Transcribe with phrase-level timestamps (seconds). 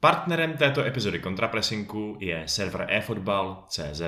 [0.00, 4.00] Partnerem této epizody kontrapresinku je server eFootball.cz.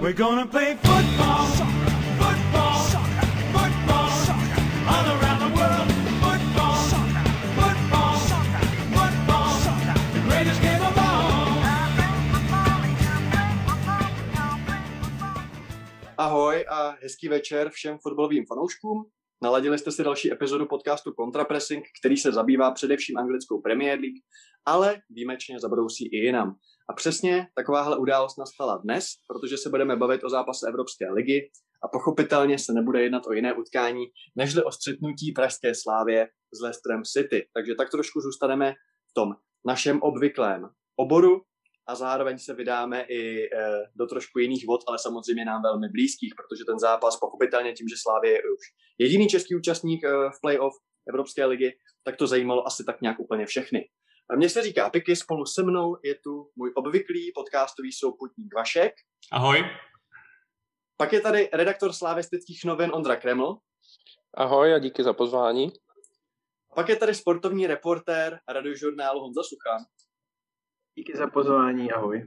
[0.00, 1.46] We're gonna play football,
[2.18, 2.78] football,
[3.52, 4.10] football,
[4.86, 5.88] all around the world.
[6.22, 6.76] Football,
[7.58, 8.18] football,
[8.94, 9.50] football,
[10.12, 11.62] the greatest game of all.
[16.18, 19.10] Ahoj a hezký večer všem fotbalovým fanouškům.
[19.42, 24.22] Naladili jste si další epizodu podcastu Contrapressing, který se zabývá především anglickou Premier League,
[24.66, 26.54] ale výjimečně zabrousí i jinam.
[26.90, 31.50] A přesně takováhle událost nastala dnes, protože se budeme bavit o zápase Evropské ligy
[31.84, 34.04] a pochopitelně se nebude jednat o jiné utkání,
[34.36, 37.48] nežli o střetnutí Pražské slávě s Leicesterem City.
[37.54, 38.72] Takže tak trošku zůstaneme
[39.10, 39.28] v tom
[39.66, 41.42] našem obvyklém oboru
[41.86, 43.48] a zároveň se vydáme i e,
[43.96, 47.94] do trošku jiných vod, ale samozřejmě nám velmi blízkých, protože ten zápas pochopitelně tím, že
[48.02, 48.64] Slávě je už
[48.98, 50.74] jediný český účastník e, v playoff
[51.08, 51.72] Evropské ligy,
[52.04, 53.88] tak to zajímalo asi tak nějak úplně všechny.
[54.36, 58.92] Mně se říká Piky, spolu se mnou je tu můj obvyklý podcastový souputník Vašek.
[59.32, 59.64] Ahoj.
[60.96, 63.58] Pak je tady redaktor slávistických novin Ondra Kreml.
[64.34, 65.72] Ahoj a díky za pozvání.
[66.74, 69.84] Pak je tady sportovní reportér radiožurnálu Honza Suchan.
[70.94, 72.26] Díky za pozvání, ahoj.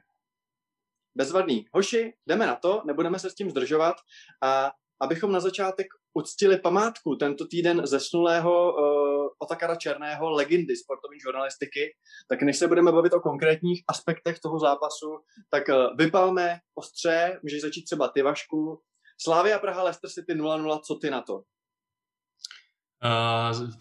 [1.17, 1.65] Bezvadný.
[1.73, 3.95] Hoši, jdeme na to, nebudeme se s tím zdržovat
[4.43, 11.95] a abychom na začátek uctili památku tento týden zesnulého uh, Otakara Černého, legendy sportovní žurnalistiky,
[12.29, 15.19] tak než se budeme bavit o konkrétních aspektech toho zápasu,
[15.49, 18.81] tak uh, vypalme ostře, můžeš začít třeba ty Vašku.
[19.21, 21.33] Slavia Praha Leicester City 0-0, co ty na to?
[21.33, 21.41] Uh,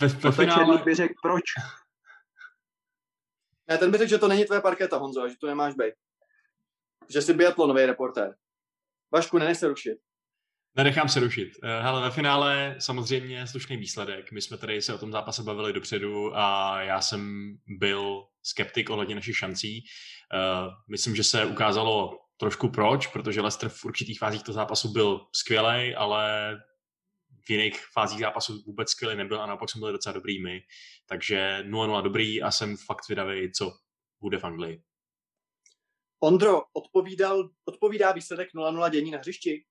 [0.01, 0.83] ve, ve finále...
[0.85, 1.45] by řekl proč.
[3.69, 5.95] Ne, ten by řekl, že to není tvoje parketa, Honzo, že to nemáš být.
[7.09, 8.35] Že jsi biatlonový reportér.
[9.13, 9.99] Vašku, nenech se rušit.
[10.77, 11.49] Nenechám se rušit.
[11.63, 14.33] Eh, hele, ve finále samozřejmě slušný výsledek.
[14.33, 19.15] My jsme tady se o tom zápase bavili dopředu a já jsem byl skeptik ohledně
[19.15, 19.85] našich šancí.
[20.35, 25.21] Eh, myslím, že se ukázalo trošku proč, protože Leicester v určitých fázích toho zápasu byl
[25.35, 26.57] skvělý, ale
[27.47, 30.63] v jiných fázích zápasu vůbec skvělý nebyl a naopak jsme byli docela dobrý my.
[31.09, 33.73] Takže 0-0 dobrý a jsem fakt vydavý, co
[34.21, 34.83] bude v Anglii.
[36.21, 39.65] Ondro, odpovídal, odpovídá výsledek 0-0 dění na hřišti?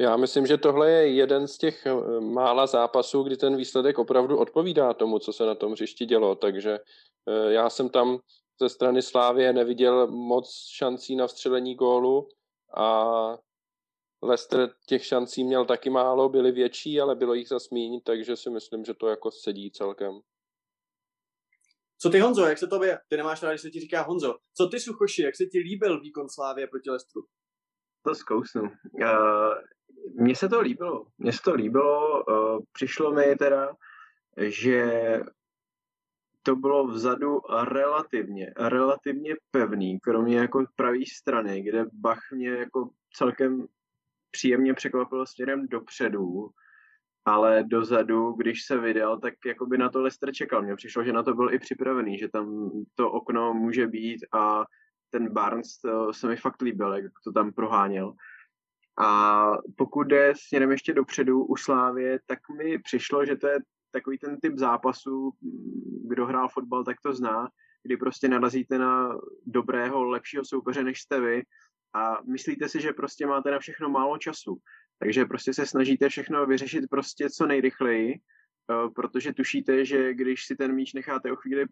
[0.00, 4.38] Já myslím, že tohle je jeden z těch eh, mála zápasů, kdy ten výsledek opravdu
[4.38, 6.34] odpovídá tomu, co se na tom hřišti dělo.
[6.34, 6.78] Takže
[7.28, 8.18] eh, já jsem tam
[8.60, 12.28] ze strany Slávě neviděl moc šancí na vstřelení gólu
[12.76, 13.04] a
[14.22, 18.50] Leicester těch šancí měl taky málo, byly větší, ale bylo jich za míň, takže si
[18.50, 20.20] myslím, že to jako sedí celkem.
[22.02, 24.38] Co ty Honzo, jak se to Ty nemáš rád, když se ti říká Honzo.
[24.56, 27.22] Co ty Suchoši, jak se ti líbil výkon Slávě proti Lestru?
[28.02, 28.62] To zkousnu.
[28.62, 28.68] Uh,
[30.20, 31.06] mně se to líbilo.
[31.18, 32.24] Mně se to líbilo.
[32.24, 33.76] Uh, přišlo mi teda,
[34.36, 34.84] že
[36.42, 43.66] to bylo vzadu relativně, relativně pevný, kromě jako pravé strany, kde Bach mě jako celkem
[44.30, 46.50] příjemně překvapil směrem dopředu,
[47.24, 50.62] ale dozadu, když se vydal, tak jako by na to Lester čekal.
[50.62, 54.64] Mně přišlo, že na to byl i připravený, že tam to okno může být a
[55.10, 58.12] ten Barnes to se mi fakt líbil, jak to tam proháněl.
[58.98, 63.58] A pokud jde směrem ještě dopředu u Slávě, tak mi přišlo, že to je
[63.90, 65.32] takový ten typ zápasu,
[66.08, 67.48] kdo hrál fotbal, tak to zná,
[67.82, 71.42] kdy prostě narazíte na dobrého, lepšího soupeře, než jste vy
[71.94, 74.58] a myslíte si, že prostě máte na všechno málo času.
[74.98, 80.56] Takže prostě se snažíte všechno vyřešit prostě co nejrychleji, eh, protože tušíte, že když si
[80.56, 81.66] ten míč necháte o chvíli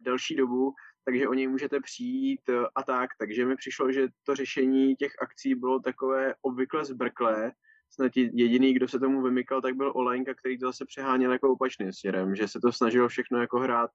[0.00, 0.74] delší dobu,
[1.04, 3.10] takže o něj můžete přijít eh, a tak.
[3.18, 7.52] Takže mi přišlo, že to řešení těch akcí bylo takové obvykle zbrklé.
[7.90, 11.92] Snad jediný, kdo se tomu vymykal, tak byl Olejnka, který to zase přeháněl jako opačným
[11.92, 13.90] směrem, že se to snažilo všechno jako hrát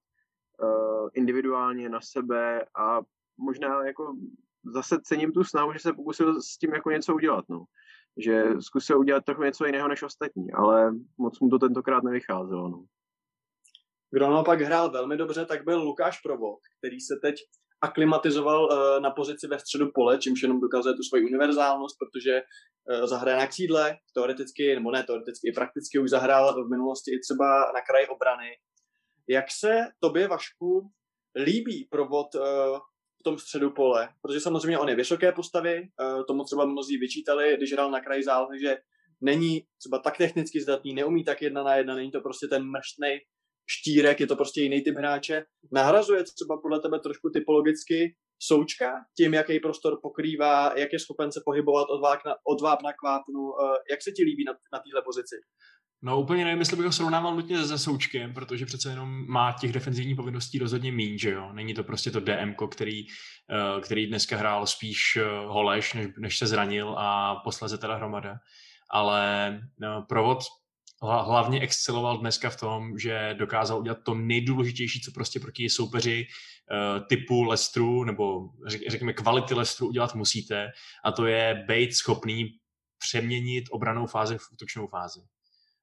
[0.62, 3.00] uh, individuálně na sebe a
[3.38, 4.16] možná jako
[4.74, 7.64] zase cením tu snahu, že se pokusil s tím jako něco udělat, no.
[8.24, 12.84] Že zkusil udělat trochu něco jiného než ostatní, ale moc mu to tentokrát nevycházelo, no.
[14.12, 17.34] Kdo naopak hrál velmi dobře, tak byl Lukáš Provod, který se teď
[17.82, 23.06] aklimatizoval uh, na pozici ve středu pole, čímž jenom dokazuje tu svoji univerzálnost, protože uh,
[23.06, 27.72] zahraje na křídle, teoreticky, nebo ne teoreticky, i prakticky už zahrál v minulosti i třeba
[27.74, 28.50] na kraji obrany.
[29.28, 30.90] Jak se tobě, Vašku,
[31.36, 32.42] líbí provod uh,
[33.20, 37.56] v tom středu pole, protože samozřejmě on je vysoké postavy, eh, tomu třeba mnozí vyčítali,
[37.56, 38.78] když hrál na kraji zálohy, že
[39.20, 43.20] není třeba tak technicky zdatný, neumí tak jedna na jedna, není to prostě ten mrštnej
[43.66, 45.44] štírek, je to prostě jiný typ hráče.
[45.72, 51.40] Nahrazuje třeba podle tebe trošku typologicky součka tím, jaký prostor pokrývá, jak je schopen se
[51.44, 53.40] pohybovat od, vápna, od vápna k vápnu.
[53.64, 55.36] Eh, jak se ti líbí na, na téhle pozici?
[56.02, 59.72] No úplně nevím, jestli bych ho srovnával nutně se Součkem, protože přece jenom má těch
[59.72, 61.52] defenzivních povinností rozhodně méně, že jo.
[61.52, 63.06] Není to prostě to DM, který,
[63.50, 68.36] eh, který dneska hrál spíš eh, Holeš, než, než se zranil a posleze teda hromada.
[68.90, 70.38] Ale no, provod
[71.02, 76.26] hlavně exceloval dneska v tom, že dokázal udělat to nejdůležitější, co prostě proti soupeři
[77.08, 78.48] typu Lestru, nebo
[78.88, 80.70] řekněme kvality Lestru udělat musíte,
[81.04, 82.58] a to je být schopný
[82.98, 85.20] přeměnit obranou fázi v útočnou fázi.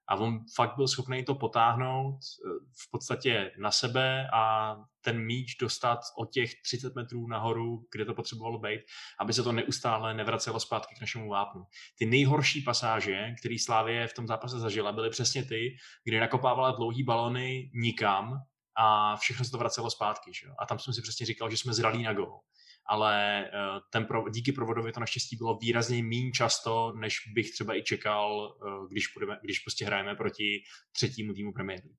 [0.07, 2.49] A on fakt byl schopný to potáhnout eh,
[2.87, 8.13] v podstatě na sebe a ten míč dostat o těch 30 metrů nahoru, kde to
[8.13, 8.81] potřebovalo být,
[9.19, 11.63] aby se to neustále nevracelo zpátky k našemu vápnu.
[11.97, 17.03] Ty nejhorší pasáže, které Slávě v tom zápase zažila, byly přesně ty, kdy nakopávala dlouhý
[17.03, 18.41] balony nikam
[18.77, 20.31] a všechno se to vracelo zpátky.
[20.33, 20.47] Že?
[20.59, 22.39] A tam jsem si přesně říkal, že jsme zralí na gol
[22.87, 23.49] ale eh,
[23.91, 28.57] ten pro, díky provodovi to naštěstí bylo výrazně méně často, než bych třeba i čekal,
[28.67, 31.97] eh, když, půjdeme, když prostě hrajeme proti třetímu týmu Premier League.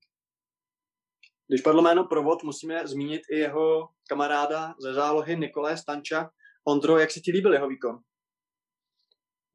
[1.48, 6.30] Když padlo jméno Provod, musíme zmínit i jeho kamaráda ze zálohy Nikolé Stanča.
[6.64, 7.98] Ondro, jak se ti líbil jeho výkon?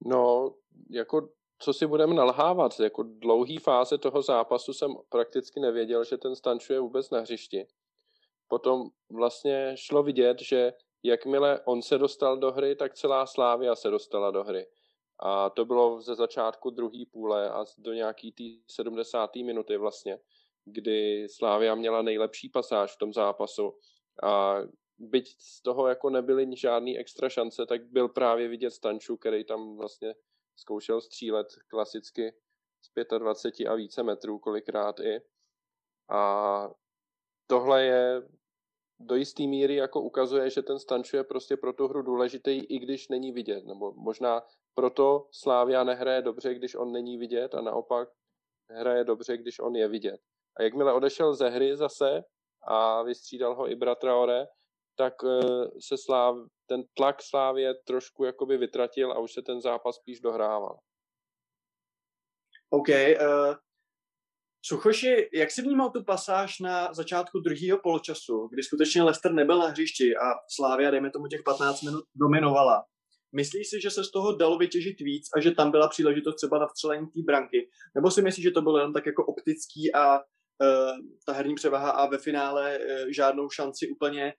[0.05, 0.53] No,
[0.89, 6.35] jako co si budeme nalhávat, jako dlouhý fáze toho zápasu jsem prakticky nevěděl, že ten
[6.35, 7.67] Stanču je vůbec na hřišti.
[8.47, 13.89] Potom vlastně šlo vidět, že jakmile on se dostal do hry, tak celá Slávia se
[13.89, 14.67] dostala do hry.
[15.19, 19.35] A to bylo ze začátku druhé půle a do nějaký tý 70.
[19.35, 20.19] minuty vlastně,
[20.65, 23.79] kdy Slávia měla nejlepší pasáž v tom zápasu.
[24.23, 24.57] A
[24.97, 29.77] byť z toho jako nebyly žádný extra šance, tak byl právě vidět Stanču, který tam
[29.77, 30.15] vlastně
[30.55, 32.33] zkoušel střílet klasicky
[32.81, 35.21] z 25 a více metrů kolikrát i.
[36.09, 36.69] A
[37.47, 38.21] tohle je
[39.05, 42.79] do jisté míry jako ukazuje, že ten Stanču je prostě pro tu hru důležitý, i
[42.79, 43.65] když není vidět.
[43.65, 44.41] Nebo možná
[44.75, 48.09] proto Slávia nehraje dobře, když on není vidět a naopak
[48.69, 50.19] hraje dobře, když on je vidět.
[50.57, 52.23] A jakmile odešel ze hry zase
[52.67, 54.47] a vystřídal ho i Bratraore,
[54.95, 56.35] tak eh, se Sláv,
[56.65, 60.79] ten tlak Slávě trošku jakoby vytratil a už se ten zápas spíš dohrával.
[62.69, 63.55] OK, uh,
[64.65, 69.67] Suchoši, jak jsi vnímal tu pasáž na začátku druhého poločasu, kdy skutečně Leicester nebyl na
[69.67, 72.83] hřišti a Slávia, dejme tomu těch 15 minut, dominovala?
[73.35, 76.59] Myslíš si, že se z toho dalo vytěžit víc a že tam byla příležitost třeba
[76.59, 77.69] na vstřelení té branky?
[77.95, 80.23] Nebo si myslíš, že to bylo jen tak jako optický a uh,
[81.25, 84.33] ta herní převaha a ve finále uh, žádnou šanci úplně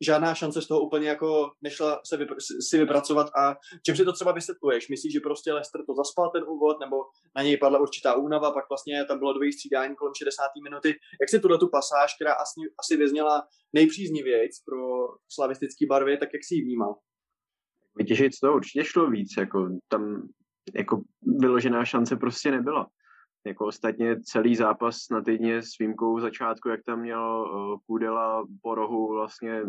[0.00, 2.36] žádná šance z toho úplně jako nešla se vypr-
[2.68, 3.56] si vypracovat a
[3.86, 4.88] čím si to třeba vysvětluješ?
[4.88, 6.96] Myslíš, že prostě Lester to zaspal ten úvod, nebo
[7.36, 10.42] na něj padla určitá únava, pak vlastně tam bylo dvojí střídání kolem 60.
[10.64, 10.88] minuty.
[11.20, 13.42] Jak si tuhle tu pasáž, která asi, asi vyzněla
[13.72, 14.78] nejpříznivějc pro
[15.28, 16.94] slavistický barvy, tak jak si ji vnímal?
[17.96, 20.28] Vytěžit toho určitě šlo víc, jako tam
[20.74, 22.86] jako vyložená šance prostě nebyla.
[23.46, 28.74] Jako ostatně celý zápas na týdně s výjimkou začátku, jak tam měl uh, Kudela po
[28.74, 29.62] rohu vlastně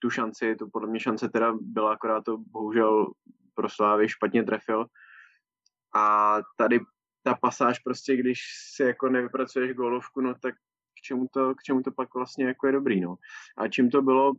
[0.00, 3.12] tu šanci, to podle mě šance teda byla, akorát to bohužel
[3.54, 4.86] pro Slávy špatně trefil.
[5.94, 6.80] A tady
[7.22, 8.40] ta pasáž prostě, když
[8.74, 10.54] si jako nevypracuješ golovku, no tak
[10.98, 13.16] k čemu to, k čemu to pak vlastně jako je dobrý, no.
[13.56, 14.32] A čím to bylo,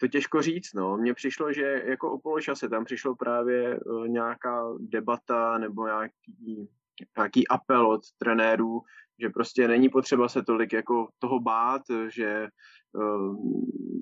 [0.00, 0.96] to těžko říct, no.
[0.96, 6.68] Mně přišlo, že jako o poločase tam přišlo právě uh, nějaká debata nebo nějaký
[7.16, 8.80] nějaký apel od trenérů,
[9.20, 12.48] že prostě není potřeba se tolik jako toho bát, že
[12.92, 13.36] uh,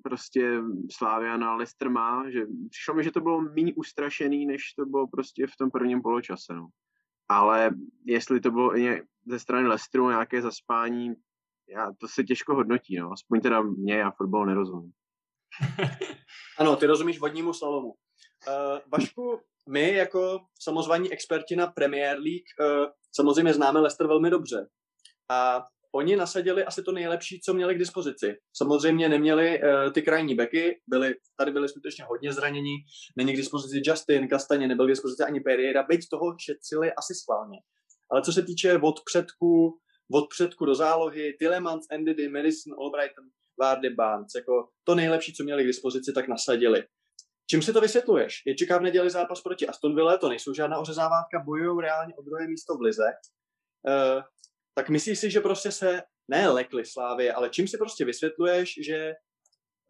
[0.02, 0.60] prostě
[0.92, 5.06] Slávia na Leicester má, že přišlo mi, že to bylo méně ustrašený, než to bylo
[5.06, 6.68] prostě v tom prvním poločase, no.
[7.28, 7.70] Ale
[8.04, 11.14] jestli to bylo i ze strany Leicesteru nějaké zaspání,
[11.68, 13.12] já, to se těžko hodnotí, no.
[13.12, 14.92] Aspoň teda mě, já fotbal nerozumím.
[16.58, 17.94] ano, ty rozumíš vodnímu slalomu.
[18.48, 24.66] Uh, Vašku, my jako samozvaní experti na Premier League uh, samozřejmě známe Leicester velmi dobře.
[25.28, 28.36] A oni nasadili asi to nejlepší, co měli k dispozici.
[28.56, 32.76] Samozřejmě neměli uh, ty krajní beky, byli, tady byli skutečně hodně zranění,
[33.16, 37.58] není k dispozici Justin, Kastaně, nebyl k dispozici ani Pereira, byť toho šetřili asi schválně.
[38.10, 39.78] Ale co se týče od předku,
[40.12, 43.24] od předku do zálohy, Tillemans, Ndidi, Madison, Albrighton,
[43.60, 46.84] Vardy, Barnes, jako to nejlepší, co měli k dispozici, tak nasadili.
[47.50, 48.42] Čím si to vysvětluješ?
[48.46, 52.22] Je čeká v neděli zápas proti Aston Villa, to nejsou žádná ořezávátka, bojují reálně o
[52.22, 53.12] druhé místo v Lize.
[53.88, 54.22] Uh,
[54.74, 59.14] tak myslíš si, že prostě se ne lekli Slávy, ale čím si prostě vysvětluješ, že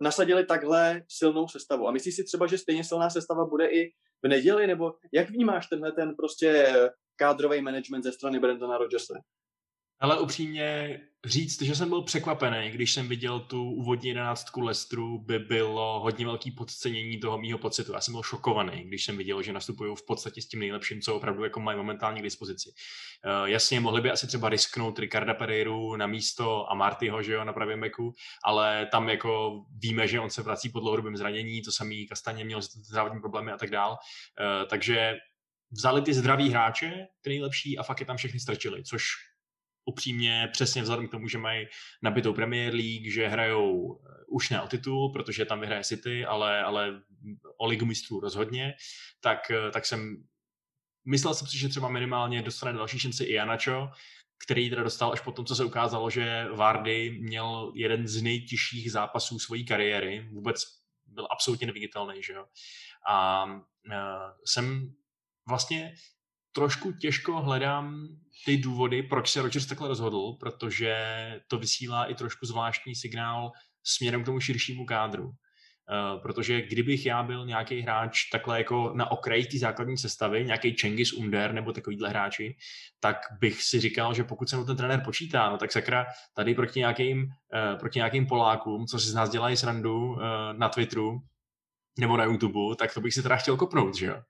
[0.00, 1.88] nasadili takhle silnou sestavu?
[1.88, 3.92] A myslíš si třeba, že stejně silná sestava bude i
[4.24, 6.74] v neděli, nebo jak vnímáš tenhle ten prostě
[7.16, 9.14] kádrový management ze strany Brendana Rodgersa?
[10.00, 15.38] Ale upřímně říct, že jsem byl překvapený, když jsem viděl tu úvodní jedenáctku Lestru, by
[15.38, 17.92] bylo hodně velký podcenění toho mýho pocitu.
[17.92, 21.16] Já jsem byl šokovaný, když jsem viděl, že nastupují v podstatě s tím nejlepším, co
[21.16, 22.70] opravdu jako mají momentálně k dispozici.
[22.70, 27.44] Uh, jasně, mohli by asi třeba risknout Ricarda Pereiru na místo a Martyho, že jo,
[27.44, 28.12] na pravém beku,
[28.44, 32.60] ale tam jako víme, že on se vrací po dlouhodobém zranění, to samý Kastaně měl
[32.62, 33.90] zdravotní problémy a tak dál.
[33.90, 35.14] Uh, takže
[35.70, 39.02] vzali ty zdraví hráče, ty nejlepší, a fakt je tam všechny strčili, což
[39.86, 41.66] upřímně přesně vzhledem k tomu, že mají
[42.02, 46.62] nabitou Premier League, že hrajou eh, už ne o titul, protože tam vyhraje City, ale,
[46.62, 47.02] ale
[47.58, 48.74] o ligu mistrů rozhodně,
[49.20, 50.16] tak, eh, tak jsem
[51.06, 53.88] myslel jsem si, že třeba minimálně dostane další šanci i Janačo,
[54.44, 58.92] který teda dostal až po tom, co se ukázalo, že Vardy měl jeden z nejtěžších
[58.92, 60.64] zápasů své kariéry, vůbec
[61.06, 62.46] byl absolutně neviditelný, že jo.
[63.08, 63.52] A uh,
[64.46, 64.92] jsem
[65.48, 65.94] vlastně
[66.56, 68.08] trošku těžko hledám
[68.44, 70.96] ty důvody, proč se Rodgers takhle rozhodl, protože
[71.48, 73.52] to vysílá i trošku zvláštní signál
[73.84, 75.24] směrem k tomu širšímu kádru.
[75.26, 80.74] Uh, protože kdybych já byl nějaký hráč takhle jako na okraji té základní sestavy, nějaký
[80.74, 82.56] Čengis Under nebo takovýhle hráči,
[83.00, 86.54] tak bych si říkal, že pokud se mu ten trenér počítá, no tak sakra tady
[86.54, 90.18] proti nějakým, uh, proti nějakým Polákům, co si z nás dělají srandu uh,
[90.56, 91.18] na Twitteru
[91.98, 94.22] nebo na YouTube, tak to bych si teda chtěl kopnout, že jo.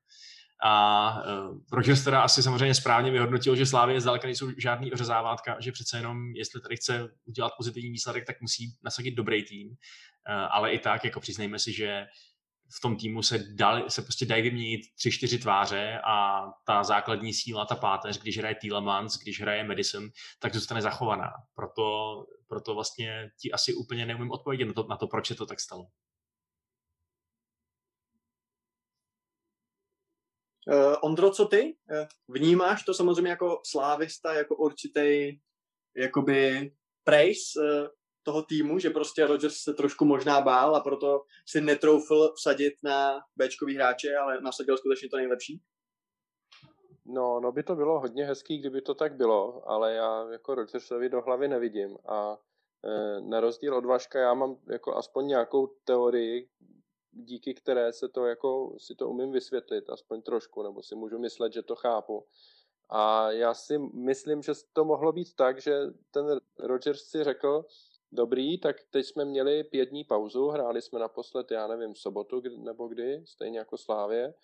[0.64, 1.08] A
[1.48, 5.96] uh, Rogers teda asi samozřejmě správně vyhodnotil, že Slávě zdaleka nejsou žádný ořezávátka, že přece
[5.96, 9.68] jenom, jestli tady chce udělat pozitivní výsledek, tak musí nasadit dobrý tým.
[9.68, 9.74] Uh,
[10.50, 12.06] ale i tak, jako přiznejme si, že
[12.76, 17.34] v tom týmu se, dali, se prostě dají vyměnit tři, čtyři tváře a ta základní
[17.34, 20.08] síla, ta páteř, když hraje Tielemans, když hraje Madison,
[20.38, 21.32] tak zůstane zachovaná.
[21.54, 22.14] Proto,
[22.48, 25.60] proto vlastně ti asi úplně neumím odpovědět na to, na to, proč se to tak
[25.60, 25.86] stalo.
[31.02, 31.76] Ondro, co ty?
[31.90, 35.38] Uh, vnímáš to samozřejmě jako slávista, jako určitý
[35.96, 36.72] jakoby
[37.04, 37.88] praise uh,
[38.26, 43.20] toho týmu, že prostě Rodgers se trošku možná bál a proto si netroufl vsadit na
[43.36, 45.62] Bčkový hráče, ale nasadil skutečně to nejlepší?
[47.04, 51.08] No, no by to bylo hodně hezký, kdyby to tak bylo, ale já jako Rodgersovi
[51.08, 52.36] do hlavy nevidím a
[52.84, 56.48] e, na rozdíl od Vaška já mám jako aspoň nějakou teorii,
[57.16, 61.52] díky které se to jako, si to umím vysvětlit, aspoň trošku, nebo si můžu myslet,
[61.52, 62.26] že to chápu.
[62.88, 65.80] A já si myslím, že to mohlo být tak, že
[66.10, 67.64] ten Rogers si řekl,
[68.12, 72.88] dobrý, tak teď jsme měli pět dní pauzu, hráli jsme naposled, já nevím, sobotu nebo
[72.88, 74.34] kdy, stejně jako Slávě.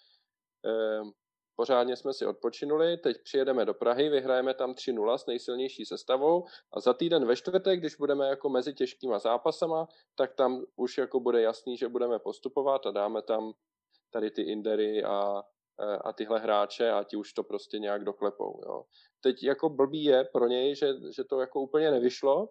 [0.64, 1.10] Ehm,
[1.56, 6.80] pořádně jsme si odpočinuli, teď přijedeme do Prahy, vyhrajeme tam 3-0 s nejsilnější sestavou a
[6.80, 11.42] za týden ve čtvrtek, když budeme jako mezi těžkýma zápasama, tak tam už jako bude
[11.42, 13.52] jasný, že budeme postupovat a dáme tam
[14.10, 15.42] tady ty Indery a,
[16.04, 18.60] a tyhle hráče a ti už to prostě nějak doklepou.
[18.66, 18.84] Jo.
[19.20, 22.48] Teď jako blbý je pro něj, že, že to jako úplně nevyšlo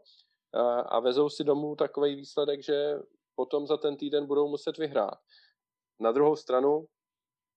[0.53, 2.99] a, a vezou si domů takový výsledek, že
[3.35, 5.19] potom za ten týden budou muset vyhrát.
[5.99, 6.85] Na druhou stranu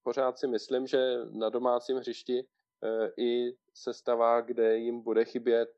[0.05, 2.45] pořád si myslím, že na domácím hřišti e,
[3.17, 5.71] i sestava, kde jim bude chybět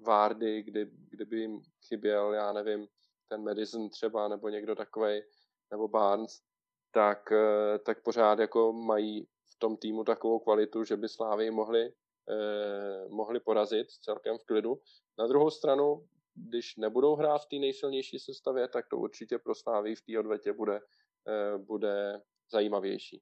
[0.00, 2.88] Vardy, kdy, kdyby jim chyběl, já nevím,
[3.28, 5.22] ten Madison třeba, nebo někdo takový,
[5.70, 6.42] nebo Barnes,
[6.90, 11.92] tak, e, tak pořád jako mají v tom týmu takovou kvalitu, že by Slávy mohli,
[12.30, 14.80] eh, mohli porazit celkem v klidu.
[15.18, 19.94] Na druhou stranu, když nebudou hrát v té nejsilnější sestavě, tak to určitě pro Slávy
[19.94, 20.80] v té odvetě bude,
[21.28, 23.20] eh, bude zajímavější.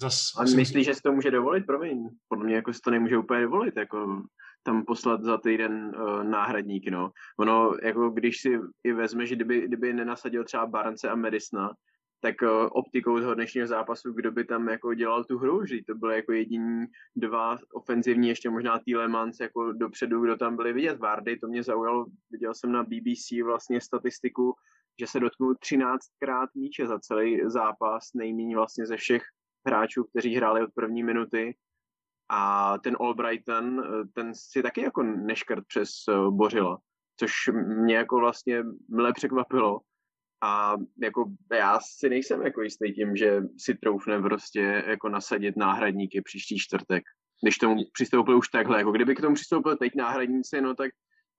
[0.00, 1.66] Zas, a myslíš, že si to může dovolit?
[1.66, 4.22] Promiň, podle mě jako si to nemůže úplně dovolit, jako
[4.62, 7.10] tam poslat za týden uh, náhradníky, no.
[7.38, 11.70] Ono, jako když si i vezme, že kdyby, kdyby nenasadil třeba Barnce a Medisna,
[12.20, 15.94] tak uh, optikou toho dnešního zápasu, kdo by tam jako dělal tu hru, že to
[15.94, 20.98] byly jako jediní dva ofenzivní, ještě možná Tielemans jako dopředu, kdo tam byli vidět.
[20.98, 24.54] Vardy, to mě zaujalo, viděl jsem na BBC vlastně statistiku,
[25.00, 29.22] že se dotknul 13krát míče za celý zápas, nejméně vlastně ze všech
[29.66, 31.56] hráčů, kteří hráli od první minuty.
[32.28, 33.82] A ten Albrighton,
[34.14, 36.78] ten si taky jako neškrt přes eh, Bořila,
[37.20, 37.30] což
[37.84, 39.80] mě jako vlastně mile překvapilo.
[40.42, 46.22] A jako já si nejsem jako jistý tím, že si troufne prostě jako nasadit náhradníky
[46.22, 47.04] příští čtvrtek.
[47.42, 50.90] Když tomu přistoupil už takhle, jako kdyby k tomu přistoupil teď náhradníci, no tak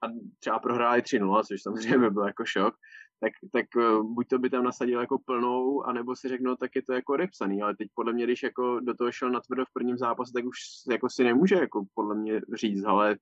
[0.04, 0.08] a
[0.40, 2.76] třeba prohráli 3-0, což samozřejmě by byl jako šok,
[3.20, 6.72] tak, tak eh, buď to by tam nasadil jako plnou, anebo si řekl, no tak
[6.76, 9.66] je to jako odepsaný, ale teď podle mě, když jako do toho šel na tvrdo
[9.66, 10.58] v prvním zápase, tak už
[10.92, 13.16] jako si nemůže jako podle mě říct, ale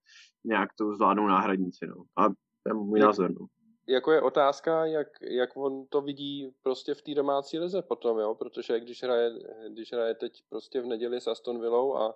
[0.44, 1.96] nějak to zvládnou náhradníci, no.
[2.18, 3.48] A to je můj názor, no.
[3.88, 8.36] Jako je otázka, jak, jak on to vidí prostě v té domácí lize potom, jo,
[8.36, 9.32] protože když hraje,
[9.70, 12.16] když hraje teď prostě v neděli s Aston Villou a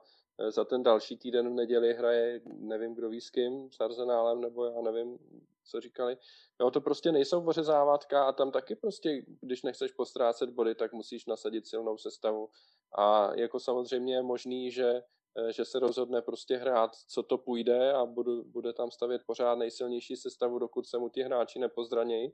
[0.50, 4.66] za ten další týden v neděli hraje, nevím kdo ví s kým, s Arsenálem, nebo
[4.66, 5.18] já nevím,
[5.64, 6.18] co říkali.
[6.62, 11.26] Jo, to prostě nejsou vořezávatka a tam taky prostě, když nechceš postrácet body, tak musíš
[11.26, 12.50] nasadit silnou sestavu.
[12.98, 15.02] A jako samozřejmě je možný, že
[15.38, 19.56] Eh, že se rozhodne prostě hrát, co to půjde a budu, bude tam stavět pořád
[19.56, 22.34] nejsilnější sestavu, dokud se mu ti hráči nepozdranějí.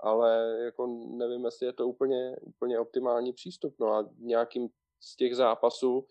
[0.00, 3.74] Ale jako nevím, jestli je to úplně, úplně optimální přístup.
[3.80, 4.68] No a nějakým
[5.00, 6.06] z těch zápasů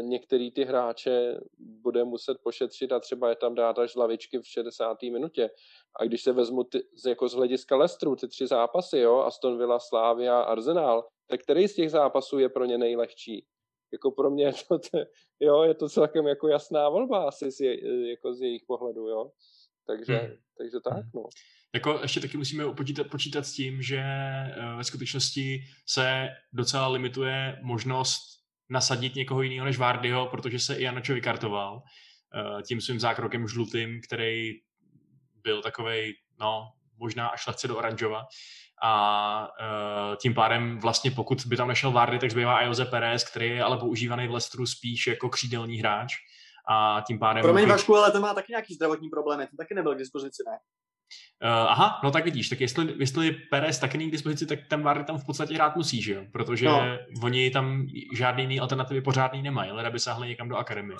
[0.00, 5.02] některý ty hráče bude muset pošetřit a třeba je tam dát až lavičky v 60.
[5.02, 5.50] minutě.
[6.00, 9.78] A když se vezmu ty, jako z hlediska Lestru ty tři zápasy, jo, Aston Villa,
[9.78, 13.46] Slavia, Arsenal, tak který z těch zápasů je pro ně nejlehčí?
[13.92, 14.78] jako pro mě je to,
[15.40, 19.30] jo, je to celkem jako jasná volba asi z, je, jako z jejich pohledu, jo.
[19.86, 20.36] Takže, hmm.
[20.58, 21.10] takže tak, hmm.
[21.14, 21.22] no.
[21.74, 27.58] Jako ještě taky musíme počítat, počítat s tím, že eh, ve skutečnosti se docela limituje
[27.62, 28.35] možnost
[28.68, 31.82] nasadit někoho jiného než Vardyho, protože se i Janočo vykartoval
[32.34, 34.52] eh, tím svým zákrokem žlutým, který
[35.42, 36.68] byl takovej, no,
[36.98, 38.24] možná až lehce do oranžova
[38.82, 39.48] a
[40.10, 43.62] uh, tím pádem vlastně pokud by tam nešel Vardy, tak zbývá Jose Perez, který je
[43.62, 46.12] ale používaný v Lestru spíš jako křídelní hráč
[46.70, 47.42] a tím pádem...
[47.42, 47.72] Promiň může...
[47.72, 50.58] Vašku, ale to má taky nějaký zdravotní problémy, ten taky nebyl k dispozici, ne?
[51.42, 54.82] Uh, aha, no tak vidíš, tak jestli, jestli Perez taky není k dispozici, tak ten
[54.82, 56.24] Vardy tam v podstatě hrát musí, že jo?
[56.32, 56.98] Protože no.
[57.22, 60.96] oni tam žádný jiný alternativy pořádný nemají, ale aby sáhli někam do akademie.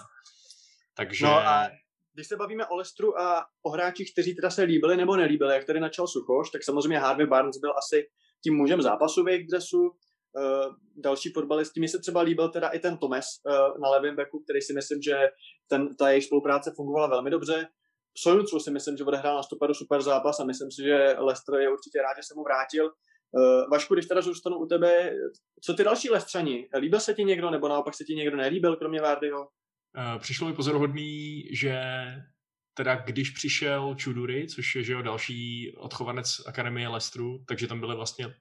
[0.96, 1.24] Takže...
[1.24, 1.68] No a
[2.14, 5.64] když se bavíme o Lestru a o hráčích, kteří teda se líbili nebo nelíbili, jak
[5.64, 8.08] tady načal Suchoš, tak samozřejmě Harvey Barnes byl asi
[8.44, 9.80] tím mužem zápasu v jejich dresu.
[9.80, 14.42] Uh, další fotbalisti, mi se třeba líbil teda i ten Tomes uh, na levém beku,
[14.44, 15.16] který si myslím, že
[15.68, 17.68] ten, ta jejich spolupráce fungovala velmi dobře.
[18.18, 21.68] Sojucu si myslím, že odehrál na stoperu super zápas a myslím si, že Lester je
[21.68, 22.84] určitě rád, že se mu vrátil.
[22.84, 25.10] Uh, Vašku, když teda zůstanu u tebe,
[25.64, 26.68] co ty další Lestřani?
[26.78, 29.48] Líbil se ti někdo, nebo naopak se ti někdo nelíbil, kromě Vardyho?
[29.98, 31.80] Eh, přišlo mi pozoruhodný, že
[32.74, 37.96] teda když přišel Čudury, což je že jo, další odchovanec Akademie Lestru, takže tam byly
[37.96, 38.34] vlastně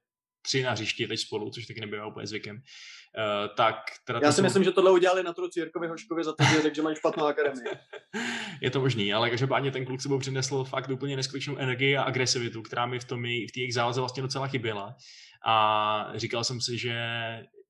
[0.46, 2.56] tři na hřišti teď spolu, což taky nebývá úplně zvykem.
[2.56, 3.75] Uh, tak
[4.06, 6.75] teda Já si myslím, že tohle udělali na truci Jirkovi Hoškovi za to, že řekl,
[6.75, 7.66] že mají špatnou akademii.
[8.62, 12.62] je to možný, ale každopádně ten kluk sebou přinesl fakt úplně neskutečnou energii a agresivitu,
[12.62, 14.96] která mi v tom v té jejich záloze vlastně docela chyběla.
[15.46, 16.96] A říkal jsem si, že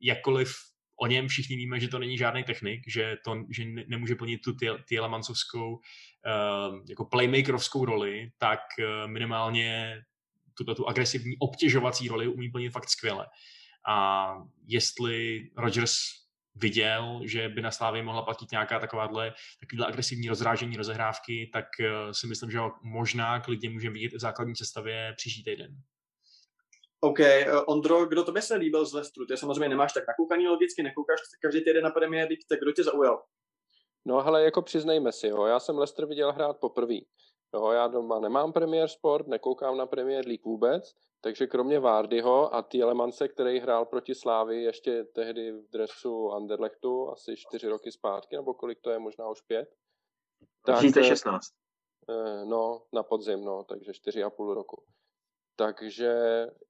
[0.01, 0.55] jakkoliv
[0.99, 4.41] o něm všichni víme, že to není žádný technik, že, to, že ne, nemůže plnit
[4.41, 4.53] tu
[4.87, 10.01] Tielemansovskou uh, jako playmakerovskou roli, tak uh, minimálně
[10.57, 13.27] tuto tu agresivní obtěžovací roli umí plnit fakt skvěle.
[13.87, 14.27] A
[14.67, 15.93] jestli Rodgers
[16.55, 22.11] viděl, že by na Slávě mohla platit nějaká takováhle, takovýhle agresivní rozrážení rozehrávky, tak uh,
[22.11, 25.71] si myslím, že ho možná klidně můžeme vidět v základní sestavě příští týden.
[26.99, 27.25] OK, uh,
[27.67, 29.25] Ondro, kdo tobě se líbil z Lestru?
[29.25, 32.83] Ty samozřejmě nemáš tak nakoukaný logicky, nekoukáš každý týden na Premier League, tak kdo tě
[32.83, 33.23] zaujal?
[34.07, 36.95] No hele, jako přiznejme si, jo, já jsem Lester viděl hrát poprvé.
[37.55, 42.61] Jo, já doma nemám Premier Sport, nekoukám na Premier League vůbec, takže kromě Vardyho a
[42.61, 48.53] Tielemance, který hrál proti Slávy ještě tehdy v dresu Anderlechtu, asi čtyři roky zpátky, nebo
[48.53, 49.75] kolik to je, možná už pět.
[50.65, 51.47] Tak, 2016.
[52.09, 54.83] Eh, no, na podzim, no, takže čtyři a půl roku.
[55.57, 56.13] Takže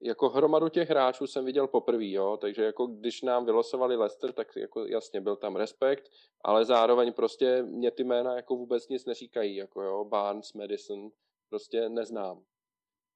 [0.02, 4.56] jako hromadu těch hráčů jsem viděl poprvé, jo, takže jako když nám vylosovali Leicester, tak
[4.56, 9.56] jako jasně byl tam respekt, ale zároveň prostě mě ty jména jako vůbec nic neříkají,
[9.56, 11.12] jako jo, Barnes, Madison,
[11.50, 12.44] prostě neznám.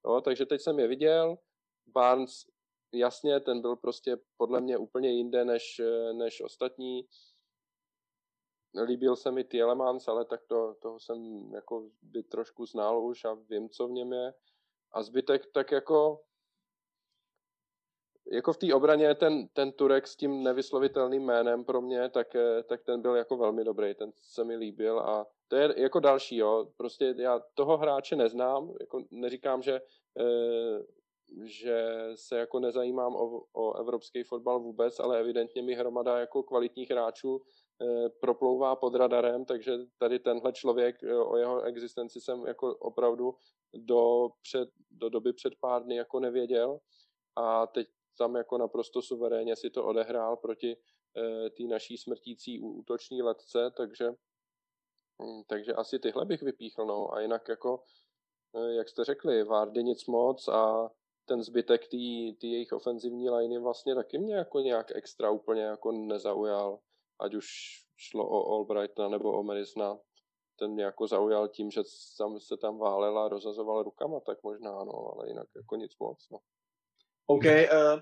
[0.06, 1.38] Jo, takže teď jsem je viděl,
[1.88, 2.46] Barnes,
[2.94, 5.82] jasně, ten byl prostě podle mě úplně jinde než,
[6.14, 7.08] než ostatní.
[8.86, 13.34] Líbil se mi Tielemans, ale tak to, toho jsem jako by trošku znal už a
[13.34, 14.34] vím, co v něm je.
[14.92, 16.22] A zbytek tak jako
[18.32, 22.64] jako v té obraně ten, ten Turek s tím nevyslovitelným jménem pro mě, tak, eh,
[22.64, 26.38] tak ten byl jako velmi dobrý, ten se mi líbil a to je jako další,
[26.38, 29.82] jo, prostě já toho hráče neznám, jako neříkám, že,
[30.20, 30.26] e,
[31.44, 36.92] že se jako nezajímám o, o evropský fotbal vůbec, ale evidentně mi hromada jako kvalitních
[36.92, 37.42] hráčů
[38.20, 43.36] proplouvá pod radarem, takže tady tenhle člověk, o jeho existenci jsem jako opravdu
[43.74, 46.80] do, před, do doby před pár dny jako nevěděl.
[47.36, 47.88] A teď
[48.18, 54.12] tam jako naprosto suverénně si to odehrál proti e, té naší smrtící útoční letce, takže,
[55.22, 57.14] hm, takže asi tyhle bych vypíchl, no.
[57.14, 57.84] A jinak jako,
[58.70, 60.90] jak jste řekli, Vardy nic moc a
[61.26, 61.88] ten zbytek
[62.42, 66.80] té jejich ofenzivní liney vlastně taky mě jako nějak extra úplně jako nezaujal,
[67.20, 67.48] ať už
[67.98, 69.98] šlo o Albrighta nebo o Madisona,
[70.60, 71.82] ten mě jako zaujal tím, že
[72.18, 76.28] tam se tam válel a rozazoval rukama, tak možná, no, ale jinak jako nic moc,
[76.32, 76.40] no.
[77.26, 78.02] OK, uh,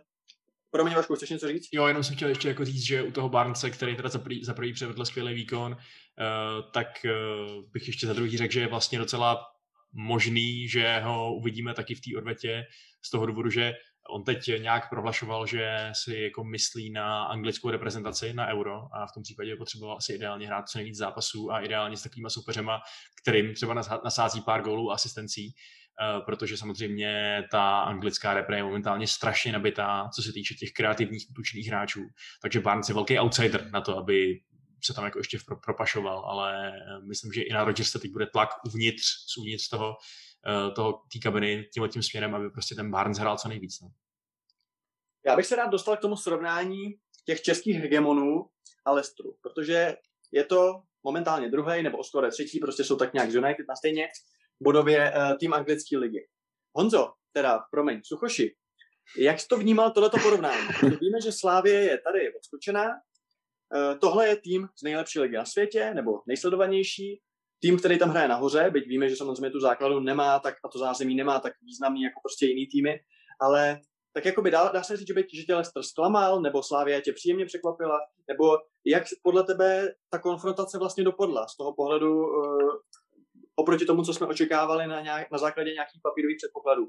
[0.72, 1.70] Promiň, Vašku, chceš něco říct?
[1.74, 4.44] Jo, jenom jsem chtěl ještě jako říct, že u toho Barnce, který teda za prvý,
[4.44, 8.68] za prvý převedl skvělý výkon, uh, tak uh, bych ještě za druhý řekl, že je
[8.68, 9.46] vlastně docela
[9.94, 12.66] možný, že ho uvidíme taky v té odvetě
[13.02, 13.74] z toho důvodu, že
[14.10, 19.12] on teď nějak prohlašoval, že si jako myslí na anglickou reprezentaci na euro a v
[19.12, 22.80] tom případě potřeboval asi ideálně hrát co nejvíc zápasů a ideálně s takovýma soupeřema,
[23.22, 29.08] kterým třeba nasází pár gólů a asistencí, eh, protože samozřejmě ta anglická repre je momentálně
[29.08, 32.02] strašně nabitá, co se týče těch kreativních útočných hráčů.
[32.42, 34.40] Takže Barnes je velký outsider na to, aby
[34.84, 36.72] se tam jako ještě propašoval, ale
[37.08, 39.04] myslím, že i na Rodgers se teď bude tlak uvnitř,
[39.38, 39.96] uvnitř toho,
[40.76, 43.82] toho té kabiny tímhle tím směrem, aby prostě ten Barnes hrál co nejvíc.
[43.82, 43.92] No.
[45.26, 48.50] Já bych se rád dostal k tomu srovnání těch českých hegemonů
[48.86, 49.96] a Lestru, protože
[50.32, 54.08] je to momentálně druhý nebo skoro třetí, prostě jsou tak nějak z United na stejně
[54.64, 56.28] bodově uh, tým anglické ligy.
[56.74, 58.56] Honzo, teda, promiň, Suchoši,
[59.18, 60.68] jak jsi to vnímal tohleto porovnání?
[60.82, 65.94] Víme, že Slávě je tady odskočená, uh, tohle je tým z nejlepší ligy na světě,
[65.94, 67.22] nebo nejsledovanější,
[67.62, 70.80] tým, který tam hraje nahoře, byť víme, že samozřejmě tu základu nemá tak, a to
[70.80, 73.00] zázemí nemá tak významný jako prostě jiný týmy,
[73.42, 73.80] ale
[74.14, 77.02] tak jako by dá, dá se říct, že, by, že tě Leicester zklamal, nebo Slávia
[77.02, 82.72] tě příjemně překvapila, nebo jak podle tebe ta konfrontace vlastně dopadla z toho pohledu uh,
[83.56, 86.88] oproti tomu, co jsme očekávali na, nějak, na základě nějakých papírových předpokladů?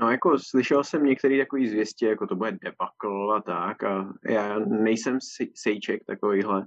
[0.00, 4.58] No jako slyšel jsem některý takový zvěstě, jako to bude debakl a tak a já
[4.58, 5.18] nejsem
[5.54, 6.66] sejček takovýhle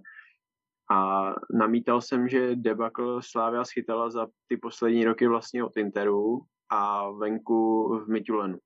[0.91, 7.09] a namítal jsem, že debakl Slávia schytala za ty poslední roky vlastně od Interu a
[7.11, 8.57] venku v Mitulenu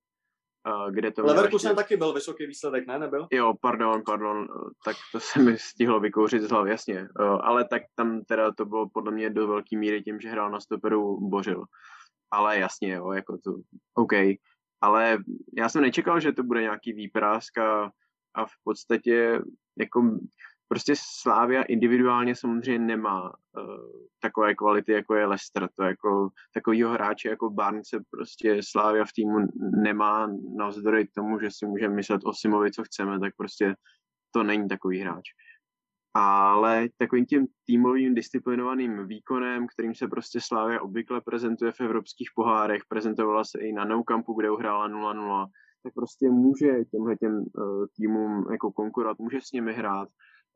[0.91, 1.75] kde to Leverkusen ještě...
[1.75, 2.99] taky byl vysoký výsledek, ne?
[2.99, 3.27] Nebyl?
[3.31, 4.47] Jo, pardon, pardon,
[4.85, 7.07] tak to se mi stihlo vykouřit z hlavy, jasně.
[7.41, 10.59] Ale tak tam teda to bylo podle mě do velké míry tím, že hrál na
[10.59, 11.63] stoperu Bořil.
[12.31, 13.51] Ale jasně, jo, jako to,
[13.93, 14.13] OK.
[14.81, 15.17] Ale
[15.57, 17.91] já jsem nečekal, že to bude nějaký výprask a,
[18.33, 19.41] a v podstatě
[19.79, 20.19] jako
[20.69, 23.33] prostě Slávia individuálně samozřejmě nemá uh,
[24.21, 25.69] takové kvality, jako je Leicester.
[25.75, 29.37] To jako takovýho hráče jako Barnes se prostě Slávia v týmu
[29.83, 30.27] nemá
[30.57, 33.75] navzdory tomu, že si můžeme myslet o Simovi, co chceme, tak prostě
[34.31, 35.23] to není takový hráč.
[36.13, 42.81] Ale takovým tím týmovým disciplinovaným výkonem, kterým se prostě Slávia obvykle prezentuje v evropských pohárech,
[42.87, 45.47] prezentovala se i na Nou Campu, kde uhrála 0-0,
[45.83, 50.09] tak prostě může těmhle těm uh, týmům jako konkurovat, může s nimi hrát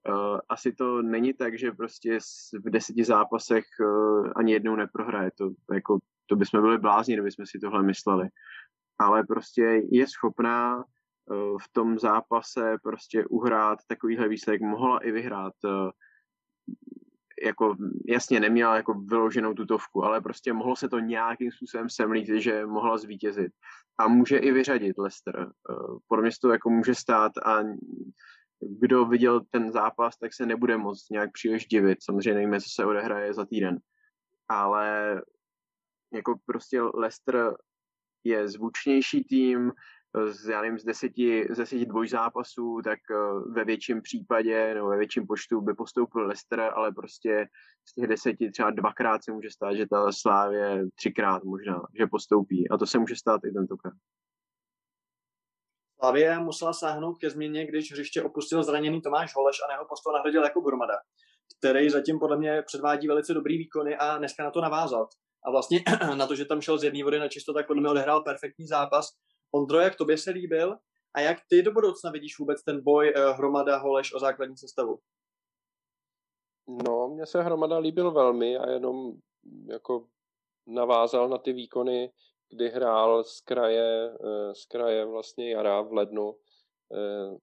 [0.09, 2.19] Uh, asi to není tak, že prostě
[2.65, 5.31] v deseti zápasech uh, ani jednou neprohraje.
[5.37, 8.27] To, jako, to bychom byli blázni, kdybychom si tohle mysleli.
[8.99, 10.83] Ale prostě je schopná uh,
[11.57, 14.61] v tom zápase prostě uhrát takovýhle výsledek.
[14.61, 15.53] Mohla i vyhrát.
[17.43, 17.75] Jako
[18.07, 22.97] jasně neměla jako vyloženou tutovku, ale prostě mohlo se to nějakým způsobem semlít, že mohla
[22.97, 23.51] zvítězit.
[23.97, 25.51] A může i vyřadit Leicester.
[25.69, 27.59] Uh, podle mě to jako může stát a
[28.69, 32.03] kdo viděl ten zápas, tak se nebude moc nějak příliš divit.
[32.03, 33.79] Samozřejmě nevíme, co se odehraje za týden.
[34.49, 35.21] Ale
[36.13, 37.55] jako prostě Leicester
[38.23, 39.71] je zvučnější tým,
[40.31, 43.15] z, já nevím, z deseti, z deseti dvojzápasů, tak eh,
[43.51, 47.47] ve větším případě nebo ve větším počtu by postoupil Leicester, ale prostě
[47.89, 52.69] z těch deseti třeba dvakrát se může stát, že ta Slávě třikrát možná, že postoupí.
[52.69, 53.93] A to se může stát i tentokrát.
[56.03, 60.43] Slavě musela sáhnout ke změně, když hřiště opustil zraněný Tomáš Holeš a jeho postavu nahradil
[60.43, 60.93] jako Gromada,
[61.57, 65.07] který zatím podle mě předvádí velice dobrý výkony a dneska na to navázal.
[65.45, 65.83] A vlastně
[66.17, 68.67] na to, že tam šel z jedné vody na čisto, tak podle mě odehrál perfektní
[68.67, 69.05] zápas.
[69.55, 70.77] Ondro, jak tobě se líbil
[71.15, 74.99] a jak ty do budoucna vidíš vůbec ten boj eh, Hromada Holeš o základní sestavu?
[76.87, 79.11] No, mně se Hromada líbil velmi a jenom
[79.67, 80.07] jako
[80.67, 82.11] navázal na ty výkony
[82.49, 86.35] kdy hrál z kraje, eh, z kraje vlastně jara v lednu,
[86.93, 87.37] eh,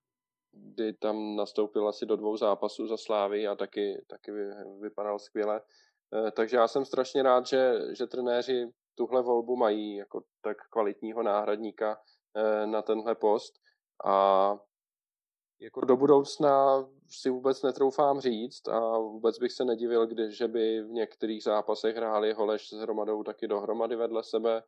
[0.52, 4.32] kdy tam nastoupil asi do dvou zápasů za Slávy a taky, taky
[4.80, 5.60] vypadal skvěle.
[6.14, 11.22] Eh, takže já jsem strašně rád, že, že trenéři tuhle volbu mají jako tak kvalitního
[11.22, 12.00] náhradníka
[12.66, 13.54] na tenhle post
[14.04, 14.56] a
[15.60, 20.82] jako do budoucna si vůbec netroufám říct a vůbec bych se nedivil, když, že by
[20.82, 24.62] v některých zápasech hráli Holeš s hromadou taky dohromady vedle sebe.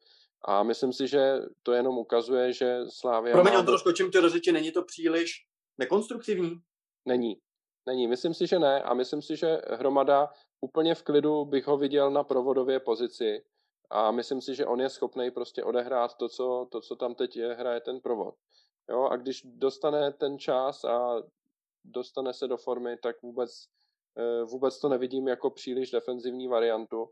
[0.44, 3.34] A myslím si, že to jenom ukazuje, že Slávia...
[3.34, 3.62] Promiň, má...
[3.62, 5.30] trošku čím ty do řeči, není to příliš
[5.78, 6.50] nekonstruktivní?
[7.08, 7.36] Není.
[7.86, 8.08] Není.
[8.08, 8.82] Myslím si, že ne.
[8.82, 10.28] A myslím si, že Hromada
[10.60, 13.42] úplně v klidu bych ho viděl na provodově pozici.
[13.90, 17.36] A myslím si, že on je schopný prostě odehrát to, co, to, co tam teď
[17.36, 18.34] je, hraje ten provod.
[18.90, 21.22] Jo, a když dostane ten čas a
[21.84, 23.50] dostane se do formy, tak vůbec,
[24.18, 27.08] eh, vůbec to nevidím jako příliš defenzivní variantu.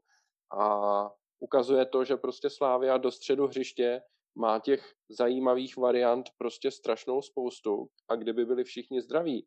[0.58, 4.02] A ukazuje to, že prostě Slávia do středu hřiště
[4.34, 9.46] má těch zajímavých variant prostě strašnou spoustu a kdyby byli všichni zdraví,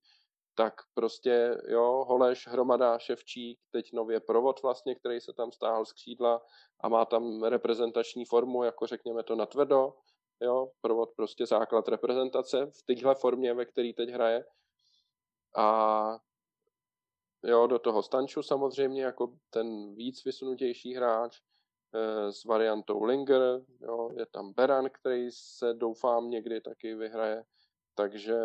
[0.56, 5.94] tak prostě, jo, Holeš, Hromada, Ševčík, teď nově provod vlastně, který se tam stáhl z
[5.94, 6.42] křídla
[6.84, 9.94] a má tam reprezentační formu, jako řekněme to natvrdo,
[10.42, 14.46] jo, provod prostě základ reprezentace v téhle formě, ve který teď hraje.
[15.58, 16.18] A
[17.44, 21.38] jo, do toho Stanču samozřejmě jako ten víc vysunutější hráč
[22.30, 27.44] s variantou Linger, jo, je tam Beran, který se doufám někdy taky vyhraje,
[27.96, 28.38] takže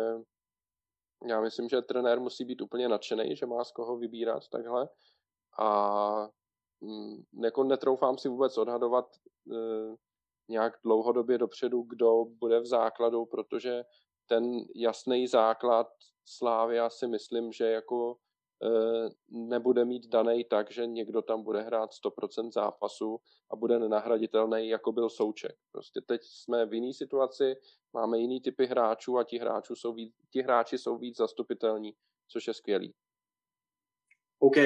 [1.27, 4.89] já myslím, že trenér musí být úplně nadšený, že má z koho vybírat takhle.
[5.59, 6.29] A
[6.81, 9.05] mm, jako netroufám si vůbec odhadovat
[9.51, 9.55] e,
[10.49, 13.83] nějak dlouhodobě dopředu, kdo bude v základu, protože
[14.25, 15.87] ten jasný základ
[16.25, 18.17] Slávy, já si myslím, že jako
[19.29, 23.19] nebude mít daný tak, že někdo tam bude hrát 100% zápasu
[23.51, 25.55] a bude nenahraditelný, jako byl Souček.
[25.71, 27.55] Prostě teď jsme v jiné situaci,
[27.93, 31.93] máme jiný typy hráčů a ti, hráčů jsou víc, ti hráči jsou víc zastupitelní,
[32.27, 32.95] což je skvělý.
[34.39, 34.63] OK, uh,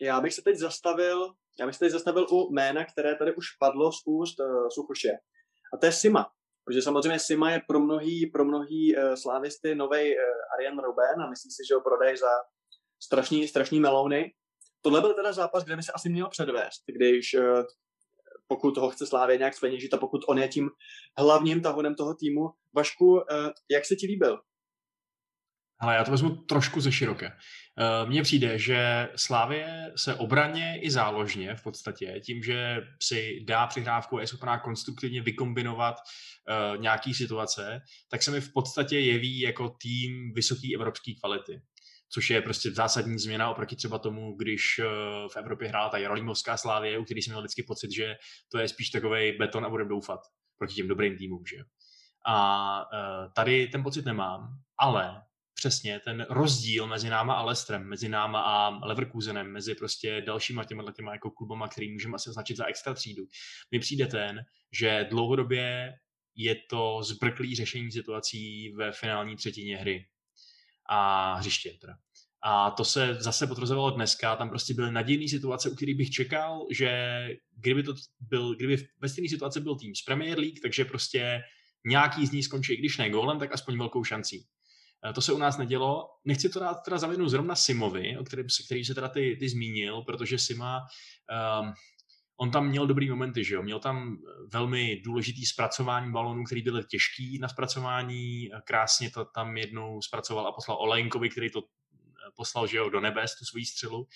[0.00, 3.46] já bych se teď zastavil, já bych se teď zastavil u jména, které tady už
[3.58, 5.12] padlo z úst uh, Suchoše.
[5.74, 6.32] A to je Sima.
[6.64, 10.22] Protože samozřejmě Sima je pro mnohý, pro mnohý uh, slávisty nový uh,
[10.54, 12.30] Arian Robben a myslí si, že ho prodají za
[13.04, 14.32] strašný, strašný melouny.
[14.80, 17.42] Tohle byl teda zápas, kde by se asi měl předvést, když uh,
[18.46, 20.70] pokud toho chce Slávě nějak zpeněžit a pokud on je tím
[21.18, 22.50] hlavním tahonem toho týmu.
[22.74, 23.20] Vašku, uh,
[23.70, 24.38] jak se ti líbil?
[25.80, 27.30] Ale já to vezmu trošku ze široké.
[28.04, 34.16] Mně přijde, že Slávě se obraně i záložně v podstatě tím, že si dá přihrávku
[34.16, 35.96] a je schopná konstruktivně vykombinovat
[36.76, 41.62] nějaký situace, tak se mi v podstatě jeví jako tým vysoké evropské kvality
[42.14, 44.84] což je prostě zásadní změna oproti třeba tomu, když uh,
[45.28, 48.16] v Evropě hrála ta Jerolímovská Slávě, u který jsem měl vždycky pocit, že
[48.52, 50.20] to je spíš takový beton a budeme doufat
[50.58, 51.42] proti těm dobrým týmům.
[51.46, 51.56] Že?
[52.26, 54.48] A uh, tady ten pocit nemám,
[54.78, 55.22] ale
[55.54, 60.92] přesně ten rozdíl mezi náma a Lestrem, mezi náma a Leverkusenem, mezi prostě dalšíma těma,
[60.92, 63.22] těma jako klubama, který můžeme asi označit za extra třídu,
[63.70, 64.40] mi přijde ten,
[64.72, 65.92] že dlouhodobě
[66.36, 70.06] je to zbrklý řešení situací ve finální třetině hry
[70.88, 71.76] a hřiště.
[71.80, 71.94] Teda.
[72.44, 76.66] A to se zase potvrzovalo dneska, tam prostě byly nadějné situace, u kterých bych čekal,
[76.70, 76.90] že
[77.56, 81.42] kdyby, to byl, kdyby ve stejné situaci byl tým z Premier League, takže prostě
[81.86, 84.46] nějaký z ní skončí, když ne gólem, tak aspoň velkou šancí.
[85.14, 86.08] To se u nás nedělo.
[86.24, 90.02] Nechci to dát teda zavědnout zrovna Simovi, o kterém, který se teda ty, ty zmínil,
[90.02, 90.80] protože Sima,
[91.60, 91.72] um,
[92.36, 93.62] on tam měl dobrý momenty, že jo?
[93.62, 94.16] Měl tam
[94.52, 100.52] velmi důležitý zpracování balonů, který byly těžký na zpracování, krásně to tam jednou zpracoval a
[100.52, 101.62] poslal Olejnkovi, který to
[102.36, 104.08] poslal, že jo, do nebes, tu svoji střelu,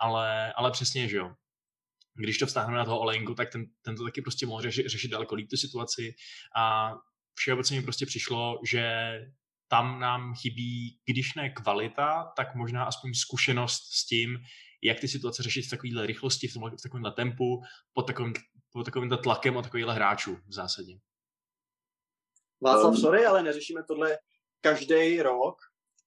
[0.00, 1.34] ale, ale přesně, že jo,
[2.14, 5.10] když to vztáhneme na toho Olejnku, tak ten, ten to taky prostě mohl řešit, řešit
[5.10, 6.14] daleko líp tu situaci.
[6.56, 6.92] A
[7.34, 9.18] všeobecně mi prostě přišlo, že
[9.68, 14.38] tam nám chybí, když ne kvalita, tak možná aspoň zkušenost s tím,
[14.82, 17.62] jak ty situace řešit v takovéhle rychlosti, v, tomhle, v takovémhle tempu,
[17.92, 18.32] pod takovým,
[18.72, 20.98] pod takovým tlakem od takovýchhle hráčů v zásadě.
[22.60, 24.18] Václav, um, sorry, ale neřešíme tohle
[24.60, 25.56] každý rok.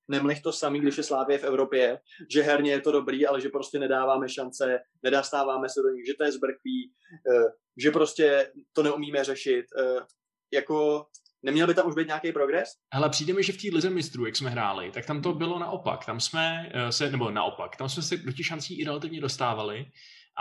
[0.07, 3.49] Nemlich to samý, když je Slávě v Evropě, že herně je to dobrý, ale že
[3.49, 6.93] prostě nedáváme šance, nedastáváme se do nich, že to je zbrkví,
[7.31, 9.65] eh, že prostě to neumíme řešit.
[9.79, 10.05] Eh,
[10.53, 11.07] jako
[11.43, 12.69] Neměl by tam už být nějaký progres?
[12.93, 15.59] Hele, přijde mi, že v té lize mistrů, jak jsme hráli, tak tam to bylo
[15.59, 16.05] naopak.
[16.05, 19.85] Tam jsme eh, se, nebo naopak, tam jsme se do těch šancí i relativně dostávali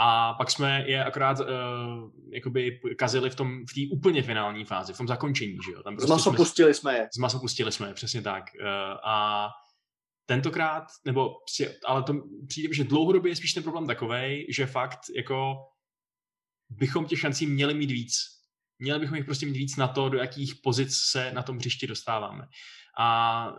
[0.01, 1.47] a pak jsme je akorát uh,
[2.33, 5.83] jakoby kazili v tom v té úplně finální fázi, v tom zakončení, že jo.
[5.83, 7.09] Tam prostě z maso jsme, pustili jsme je.
[7.15, 8.45] Z maso pustili jsme je, přesně tak.
[8.61, 8.67] Uh,
[9.05, 9.49] a
[10.27, 11.31] tentokrát, nebo
[11.87, 12.15] ale to
[12.49, 15.55] přijde, že dlouhodobě je spíš ten problém takový, že fakt jako
[16.71, 18.38] bychom těch šancí měli mít víc
[18.79, 21.87] Měli bychom jich prostě mít víc na to, do jakých pozic se na tom hřišti
[21.87, 22.47] dostáváme.
[22.99, 23.53] A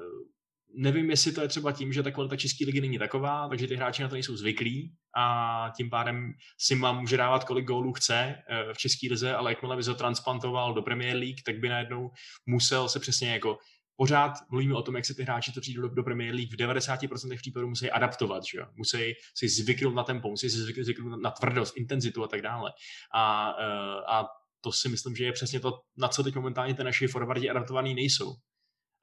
[0.73, 3.75] nevím, jestli to je třeba tím, že ta kvalita České ligy není taková, takže ty
[3.75, 8.73] hráči na to nejsou zvyklí a tím pádem Sima může dávat kolik gólů chce eh,
[8.73, 12.11] v České lize, ale jakmile by se transplantoval do Premier League, tak by najednou
[12.45, 13.57] musel se přesně jako
[13.95, 16.57] pořád mluvíme o tom, jak se ty hráči, co přijdou do, do Premier League, v
[16.57, 18.65] 90% případů musí adaptovat, že jo?
[18.75, 22.71] musí si zvyknout na tempo, musí si zvyknout na tvrdost, intenzitu a tak dále.
[23.13, 24.25] A, eh, a
[24.61, 27.95] to si myslím, že je přesně to, na co teď momentálně ty naši forwardi adaptovaný
[27.95, 28.33] nejsou.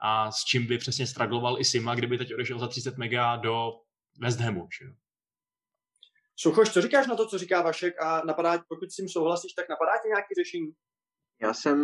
[0.01, 3.73] A s čím by přesně stragloval i Sima, kdyby teď odešel za 30 mega do
[4.21, 4.69] West Hamu.
[4.81, 4.87] Že?
[6.37, 9.69] Suchoš, co říkáš na to, co říká Vašek a napadá, pokud s tím souhlasíš, tak
[9.69, 10.73] napadá ti nějaký řešení?
[11.43, 11.79] Já jsem,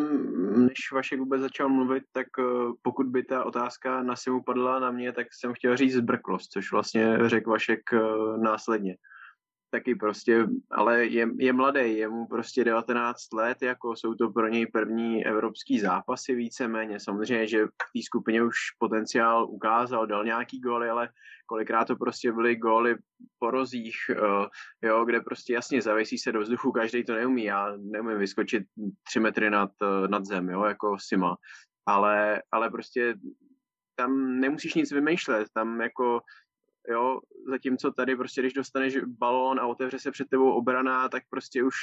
[0.66, 2.42] než Vašek vůbec začal mluvit, tak eh,
[2.82, 6.72] pokud by ta otázka na Simu padla na mě, tak jsem chtěl říct zbrklost, což
[6.72, 7.98] vlastně řekl Vašek eh,
[8.42, 8.96] následně.
[9.72, 14.48] Taky prostě, ale je, je mladý, je mu prostě 19 let, jako jsou to pro
[14.48, 17.00] něj první evropský zápasy víceméně.
[17.00, 21.08] Samozřejmě, že v té skupině už potenciál ukázal, dal nějaký góly, ale
[21.46, 22.96] kolikrát to prostě byly góly
[23.38, 24.46] po rozích, uh,
[24.82, 28.62] jo, kde prostě jasně zavěsí se do vzduchu, každý to neumí, já neumím vyskočit
[29.08, 31.36] tři metry nad, uh, nad zem, jo, jako Sima,
[31.86, 33.14] ale, ale prostě
[33.96, 36.20] tam nemusíš nic vymýšlet, tam jako
[36.88, 41.62] jo, zatímco tady prostě, když dostaneš balón a otevře se před tebou obrana, tak prostě
[41.62, 41.74] už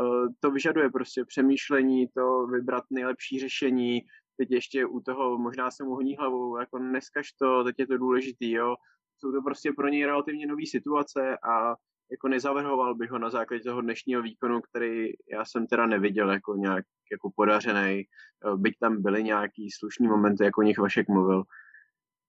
[0.00, 4.00] uh, to vyžaduje prostě přemýšlení, to vybrat nejlepší řešení,
[4.36, 7.98] teď ještě u toho možná se mu honí hlavou, jako neskaž to, teď je to
[7.98, 8.76] důležitý, jo.
[9.18, 11.74] Jsou to prostě pro něj relativně nové situace a
[12.10, 16.56] jako nezavrhoval bych ho na základě toho dnešního výkonu, který já jsem teda neviděl jako
[16.56, 21.42] nějak jako podařený, eh, byť tam byly nějaký slušný momenty, jako o nich Vašek mluvil.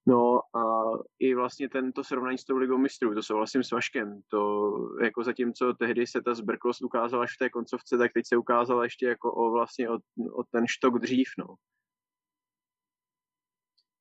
[0.08, 4.72] No a i vlastně tento srovnání s tou ligou mistrů, to souhlasím s Vaškem, to
[5.04, 8.84] jako zatímco tehdy se ta zbrklost ukázala až v té koncovce, tak teď se ukázala
[8.84, 9.94] ještě jako o vlastně o,
[10.34, 11.46] o ten štok dřív, no.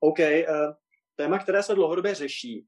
[0.01, 0.75] OK, uh,
[1.17, 2.67] téma, které se dlouhodobě řeší,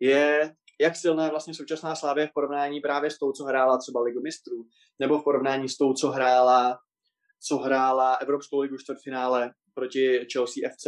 [0.00, 4.00] je, jak silná je vlastně současná Slávě v porovnání právě s tou, co hrála třeba
[4.00, 4.66] Ligu mistrů,
[4.98, 6.78] nebo v porovnání s tou, co hrála,
[7.40, 10.86] co hrála Evropskou ligu čtvrtfinále proti Chelsea FC.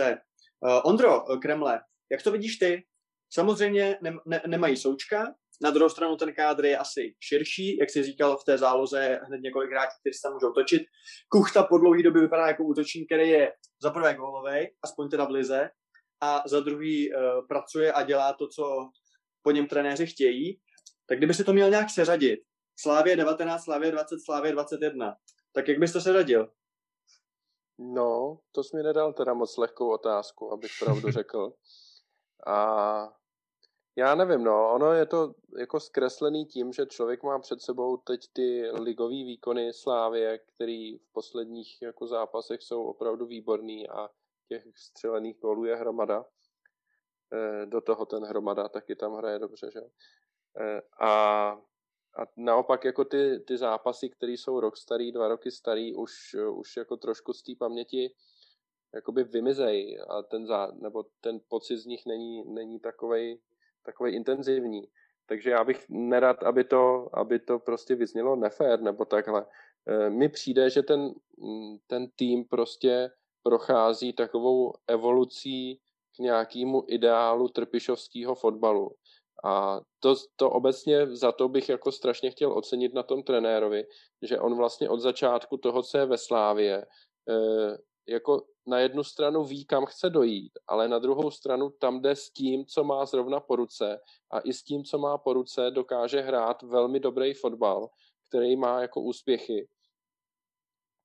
[0.61, 1.81] Uh, Ondro Kremle,
[2.13, 2.87] jak to vidíš ty?
[3.33, 8.03] Samozřejmě ne, ne, nemají součka, na druhou stranu ten kádr je asi širší, jak jsi
[8.03, 10.83] říkal, v té záloze hned několik hráčů, kteří se tam můžou točit.
[11.29, 15.31] Kuchta po dlouhý době vypadá jako útočník, který je za prvé gólovej, aspoň teda v
[15.31, 15.71] lize,
[16.21, 18.89] a za druhý uh, pracuje a dělá to, co
[19.43, 20.61] po něm trenéři chtějí.
[21.09, 22.41] Tak kdyby si to měl nějak seřadit,
[22.81, 25.15] Slávě 19, Slávě 20, Slávě 21,
[25.53, 26.49] tak jak bys to seřadil?
[27.79, 31.53] No, to jsi mi nedal teda moc lehkou otázku, abych pravdu řekl.
[32.47, 33.19] A
[33.97, 38.21] já nevím, no, ono je to jako zkreslený tím, že člověk má před sebou teď
[38.33, 44.09] ty ligové výkony Slávě, který v posledních jako zápasech jsou opravdu výborný a
[44.49, 46.25] těch střelených gólů je hromada.
[47.33, 49.81] E, do toho ten hromada taky tam hraje dobře, že?
[50.61, 51.63] E, a
[52.19, 56.77] a naopak jako ty, ty zápasy, které jsou rok starý, dva roky starý, už, už
[56.77, 58.15] jako trošku z té paměti
[58.95, 63.41] jakoby vymizej a ten, zá, nebo ten pocit z nich není, není takovej,
[63.85, 64.89] takovej intenzivní.
[65.27, 69.47] Takže já bych nerad, aby to, aby to prostě vyznělo nefér nebo takhle.
[69.87, 71.15] E, mně přijde, že ten,
[71.87, 73.11] ten tým prostě
[73.43, 75.81] prochází takovou evolucí
[76.17, 78.91] k nějakému ideálu trpišovského fotbalu.
[79.45, 83.85] A to, to obecně za to bych jako strašně chtěl ocenit na tom trenérovi,
[84.23, 86.87] že on vlastně od začátku toho, co je ve Slávě,
[87.31, 87.77] eh,
[88.09, 92.31] jako na jednu stranu ví, kam chce dojít, ale na druhou stranu tam jde s
[92.31, 96.21] tím, co má zrovna po ruce a i s tím, co má po ruce, dokáže
[96.21, 97.89] hrát velmi dobrý fotbal,
[98.29, 99.69] který má jako úspěchy.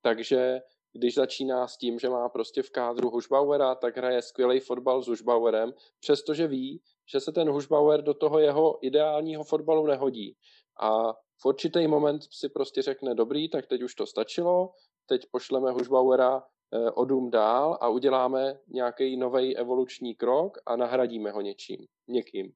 [0.02, 0.60] Takže
[0.94, 5.08] když začíná s tím, že má prostě v kádru Hušbauera, tak hraje skvělý fotbal s
[5.08, 10.36] Hušbauerem, přestože ví, že se ten Hušbauer do toho jeho ideálního fotbalu nehodí.
[10.82, 14.70] A v určitý moment si prostě řekne, dobrý, tak teď už to stačilo,
[15.06, 21.32] teď pošleme Hušbauera eh, o dům dál a uděláme nějaký nový evoluční krok a nahradíme
[21.32, 22.52] ho něčím, někým.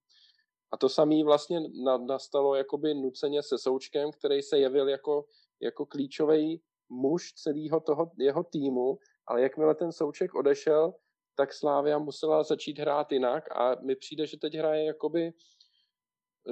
[0.72, 1.60] A to samé vlastně
[2.08, 5.26] nastalo jakoby nuceně se Součkem, který se jevil jako,
[5.62, 10.94] jako klíčový muž celého toho jeho týmu, ale jakmile ten Souček odešel,
[11.38, 15.32] tak Slávia musela začít hrát jinak a mi přijde, že teď hraje jakoby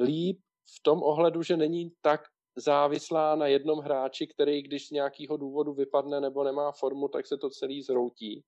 [0.03, 0.39] líp
[0.77, 2.21] v tom ohledu, že není tak
[2.55, 7.37] závislá na jednom hráči, který když z nějakého důvodu vypadne nebo nemá formu, tak se
[7.37, 8.43] to celý zroutí.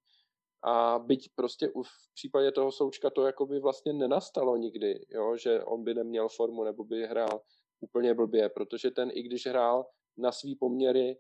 [0.63, 5.83] A byť prostě v případě toho Součka to jakoby vlastně nenastalo nikdy, jo, že on
[5.83, 7.41] by neměl formu nebo by hrál
[7.79, 9.85] úplně blbě, protože ten i když hrál
[10.17, 11.17] na svý poměry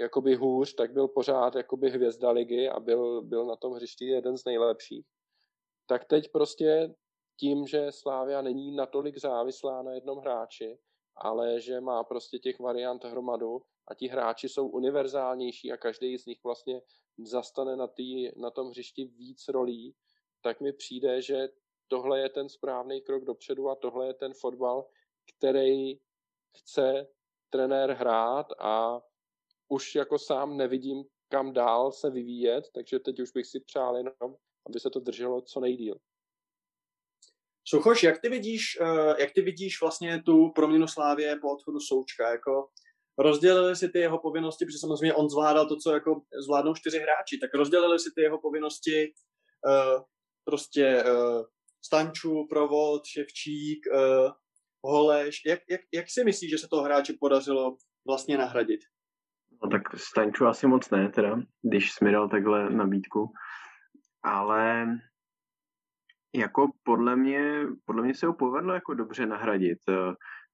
[0.00, 4.38] jakoby hůř, tak byl pořád jakoby hvězda ligy a byl, byl na tom hřišti jeden
[4.38, 5.06] z nejlepších.
[5.86, 6.94] Tak teď prostě
[7.40, 10.78] tím, že Slávia není natolik závislá na jednom hráči,
[11.16, 16.26] ale že má prostě těch variant hromadu a ti hráči jsou univerzálnější a každý z
[16.26, 16.82] nich vlastně
[17.18, 19.94] zastane na, tý, na tom hřišti víc rolí,
[20.42, 21.48] tak mi přijde, že
[21.88, 24.86] tohle je ten správný krok dopředu a tohle je ten fotbal,
[25.36, 25.98] který
[26.56, 27.06] chce
[27.50, 29.00] trenér hrát a
[29.70, 34.36] už jako sám nevidím, kam dál se vyvíjet, takže teď už bych si přál jenom,
[34.66, 35.96] aby se to drželo co nejdíl.
[37.64, 42.30] Suchoš, jak ty vidíš, eh, jak ty vidíš vlastně tu proměnu Slávě po odchodu Součka?
[42.30, 42.68] Jako
[43.18, 47.38] rozdělili si ty jeho povinnosti, protože samozřejmě on zvládal to, co jako zvládnou čtyři hráči,
[47.40, 49.12] tak rozdělili si ty jeho povinnosti
[49.66, 50.02] uh,
[50.44, 51.44] prostě uh,
[51.84, 53.86] Stanču, Provod, Ševčík,
[54.84, 55.42] Holeš.
[55.46, 58.80] Jak, jak, jak si myslíš, že se toho hráče podařilo vlastně nahradit?
[59.62, 63.32] No tak Stanču asi moc ne, teda, když jsi mi dal takhle nabídku.
[64.22, 64.86] Ale
[66.34, 69.78] jako podle mě, podle mě se ho povedlo jako dobře nahradit.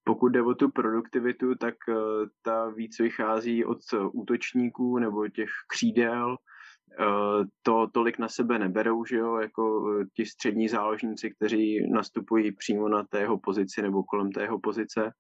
[0.04, 1.74] Pokud jde o tu produktivitu, tak
[2.42, 3.78] ta víc vychází od
[4.12, 6.36] útočníků nebo těch křídel,
[7.62, 9.84] to tolik na sebe neberou, že jo, jako
[10.14, 15.10] ti střední záložníci, kteří nastupují přímo na tého pozici nebo kolem tého pozice.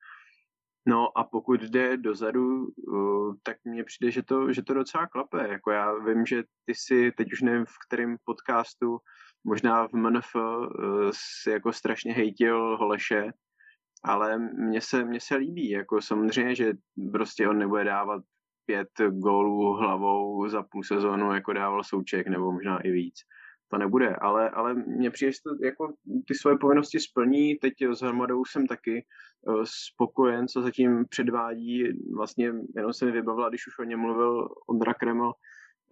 [0.88, 2.66] No a pokud jde dozadu,
[3.42, 5.48] tak mně přijde, že to, že to docela klape.
[5.48, 8.98] Jako já vím, že ty si, teď už nevím v kterém podcastu,
[9.44, 10.26] možná v MNF
[11.10, 13.32] si jako strašně hejtil Holeše,
[14.04, 16.72] ale mně se, mně se líbí, jako samozřejmě, že
[17.12, 18.22] prostě on nebude dávat
[18.66, 23.14] pět gólů hlavou za půl sezónu, jako dával Souček, nebo možná i víc.
[23.68, 25.94] To nebude, ale, ale mně přijde, že to jako
[26.26, 27.54] ty svoje povinnosti splní.
[27.54, 29.04] Teď s Hrmadou jsem taky
[29.48, 31.84] uh, spokojen, co zatím předvádí.
[32.16, 35.32] Vlastně jenom se mi vybavila, když už o něm mluvil Ondra Kreml,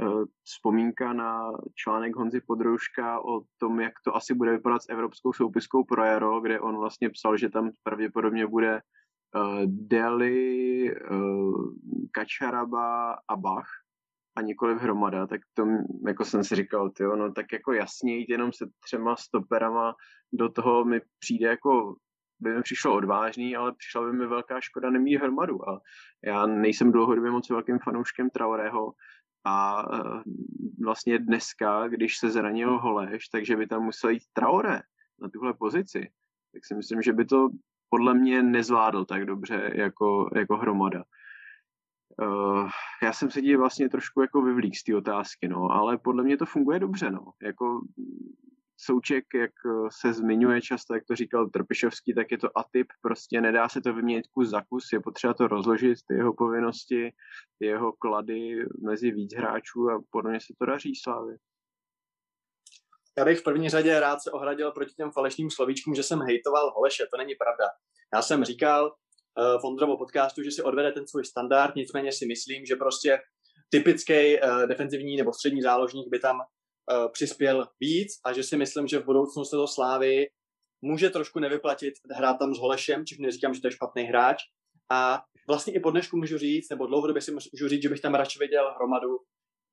[0.00, 5.32] uh, vzpomínka na článek Honzy Podrouška o tom, jak to asi bude vypadat s Evropskou
[5.32, 8.80] soupiskou pro Jaro, kde on vlastně psal, že tam pravděpodobně bude
[9.36, 10.94] uh, Deli,
[12.12, 13.83] Kačaraba a Bach
[14.36, 15.66] a nikoliv hromada, tak to
[16.06, 19.94] jako jsem si říkal, tyjo, no tak jako jasně jít jenom se třema stoperama
[20.32, 21.96] do toho mi přijde jako
[22.40, 25.80] by mi přišlo odvážný, ale přišla by mi velká škoda nemít hromadu a
[26.24, 28.92] já nejsem dlouhodobě moc velkým fanouškem Traorého
[29.44, 30.22] a uh,
[30.84, 34.82] vlastně dneska, když se zranil Holeš, takže by tam musel jít Traore
[35.20, 36.10] na tuhle pozici,
[36.52, 37.48] tak si myslím, že by to
[37.88, 41.04] podle mě nezvládl tak dobře jako, jako hromada.
[42.22, 42.68] Uh,
[43.02, 46.36] já jsem se díval vlastně trošku jako vyvlík z té otázky, no, ale podle mě
[46.36, 47.32] to funguje dobře, no.
[47.42, 47.80] Jako
[48.76, 53.40] Souček, jak eh, se zmiňuje často, jak to říkal Trpišovský, tak je to atyp, prostě
[53.40, 57.12] nedá se to vyměnit kus za kus, je potřeba to rozložit, ty jeho povinnosti,
[57.58, 61.36] ty jeho klady mezi víc hráčů a podle mě se to daří Slávy.
[63.18, 66.70] Já bych v první řadě rád se ohradil proti těm falešným slovíčkům, že jsem hejtoval
[66.70, 67.64] Holeše, to není pravda.
[68.14, 68.94] Já jsem říkal,
[69.38, 73.18] uh, v Ondrovo podcastu, že si odvede ten svůj standard, nicméně si myslím, že prostě
[73.68, 78.86] typický uh, defenzivní nebo střední záložník by tam uh, přispěl víc a že si myslím,
[78.86, 80.26] že v budoucnu se to Slávy
[80.82, 84.42] může trošku nevyplatit hrát tam s Holešem, čiž neříkám, že to je špatný hráč.
[84.92, 88.14] A vlastně i po dnešku můžu říct, nebo dlouhodobě si můžu říct, že bych tam
[88.14, 89.18] radši viděl hromadu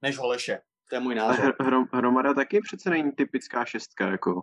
[0.03, 0.59] než Holeše.
[0.89, 1.55] To je můj názor.
[1.59, 4.34] Hrom, hromada taky přece není typická šestka, jako.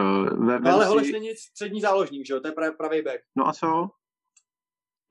[0.00, 0.88] Uh, ve, no ale si...
[0.88, 2.40] Holeš není střední záložník, že jo?
[2.40, 3.20] To je pravý back.
[3.36, 3.88] No a co?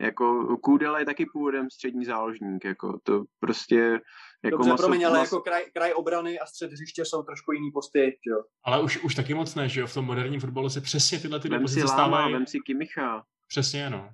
[0.01, 3.99] Jako Kůdel je taky původem střední záložník, jako to prostě...
[4.43, 7.71] Jako Dobře, masov, promiň, ale jako kraj, kraj obrany a střed hřiště jsou trošku jiný
[7.73, 8.43] posty, že jo?
[8.65, 9.87] Ale už, už taky moc ne, že jo?
[9.87, 12.33] V tom moderním fotbalu se přesně tyhle ty vem pozice stávají.
[12.33, 13.23] Vem si Kimicha.
[13.47, 14.09] Přesně, no.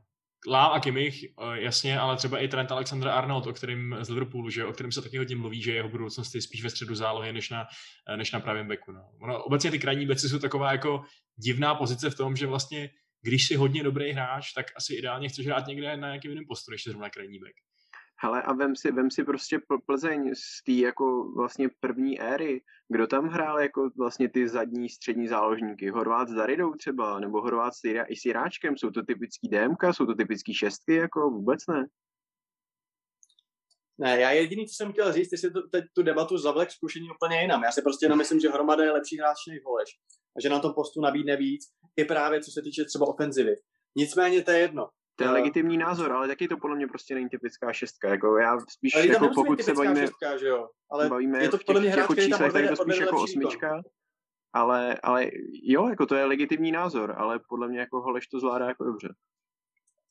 [0.47, 4.49] Lám a Kimmich, eh, jasně, ale třeba i Trent Alexander Arnold, o kterým z Liverpoolu,
[4.49, 7.33] že, o kterém se taky hodně mluví, že jeho budoucnost je spíš ve středu zálohy
[7.33, 7.65] než na,
[8.09, 8.91] eh, než na pravém beku.
[8.91, 9.01] No.
[9.21, 11.03] Ono, obecně ty krajní beci jsou taková jako
[11.35, 12.89] divná pozice v tom, že vlastně
[13.23, 16.71] když jsi hodně dobrý hráč, tak asi ideálně chceš hrát někde na nějakým jiném postu,
[16.71, 17.53] než zrovna krajní back.
[18.23, 22.61] Hele, a vem si, vem si prostě Plzeň z té jako vlastně první éry.
[22.89, 25.89] Kdo tam hrál jako vlastně ty zadní střední záložníky?
[25.89, 28.77] Horvát s Daridou třeba, nebo Horvát s i s Jiráčkem?
[28.77, 31.85] Jsou to typický DMK, jsou to typický šestky, jako vůbec ne?
[33.97, 37.41] Ne, já jediný, co jsem chtěl říct, jestli to, teď tu debatu zavlek zkušení úplně
[37.41, 37.63] jinam.
[37.63, 39.89] Já si prostě jenom myslím, že Hromada je lepší hráč než Holeš.
[40.37, 41.63] A že na tom postu nabídne víc,
[41.97, 43.55] i právě co se týče třeba ofenzivy.
[43.95, 44.89] Nicméně to je jedno.
[45.15, 48.09] To je uh, legitimní názor, ale taky to podle mě prostě není typická šestka.
[48.09, 50.69] Jako já spíš, ale jako pokud se bavíme, šestka, že jo?
[50.91, 53.81] Ale bavíme je to podle mě hráč, jako číslech, tak je to spíš jako osmička.
[54.53, 55.29] Ale, ale
[55.63, 59.13] jo, jako to je legitimní názor, ale podle mě jako Holeš to zvládá jako dobře.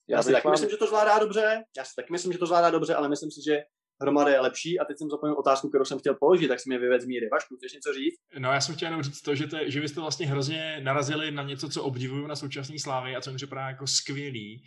[0.09, 0.53] Já, já si taky vám...
[0.53, 3.30] myslím, že to zvládá dobře, já si taky myslím, že to zvládá dobře, ale myslím
[3.30, 3.62] si, že
[4.03, 6.78] hromada je lepší a teď jsem zapomněl otázku, kterou jsem chtěl položit, tak si mě
[6.78, 7.28] vyvedl z míry.
[7.32, 8.18] Vašku, chceš něco říct?
[8.38, 11.30] No já jsem chtěl jenom říct to, že, te, že vy jste vlastně hrozně narazili
[11.30, 14.64] na něco, co obdivuju na současné slávy a co mi připadá jako skvělý,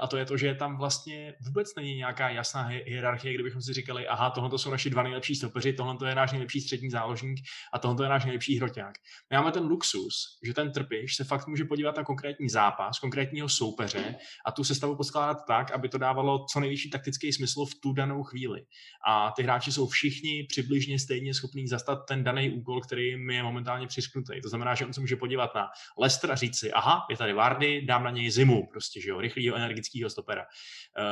[0.00, 4.06] a to je to, že tam vlastně vůbec není nějaká jasná hierarchie, kdybychom si říkali,
[4.06, 7.38] aha, tohle jsou naši dva nejlepší stopeři, tohle je náš nejlepší střední záložník
[7.72, 8.94] a tohle je náš nejlepší hroťák.
[9.30, 13.48] My máme ten luxus, že ten trpiš se fakt může podívat na konkrétní zápas, konkrétního
[13.48, 14.14] soupeře
[14.46, 18.22] a tu sestavu poskládat tak, aby to dávalo co nejvyšší taktický smysl v tu danou
[18.22, 18.60] chvíli.
[19.08, 23.42] A ty hráči jsou všichni přibližně stejně schopní zastat ten daný úkol, který mi je
[23.42, 24.40] momentálně přisknutý.
[24.42, 25.68] To znamená, že on se může podívat na
[25.98, 29.20] Lester a říct si, aha, je tady Vardy, dám na něj zimu, prostě, že jo,
[29.20, 30.46] rychlý energického stopera.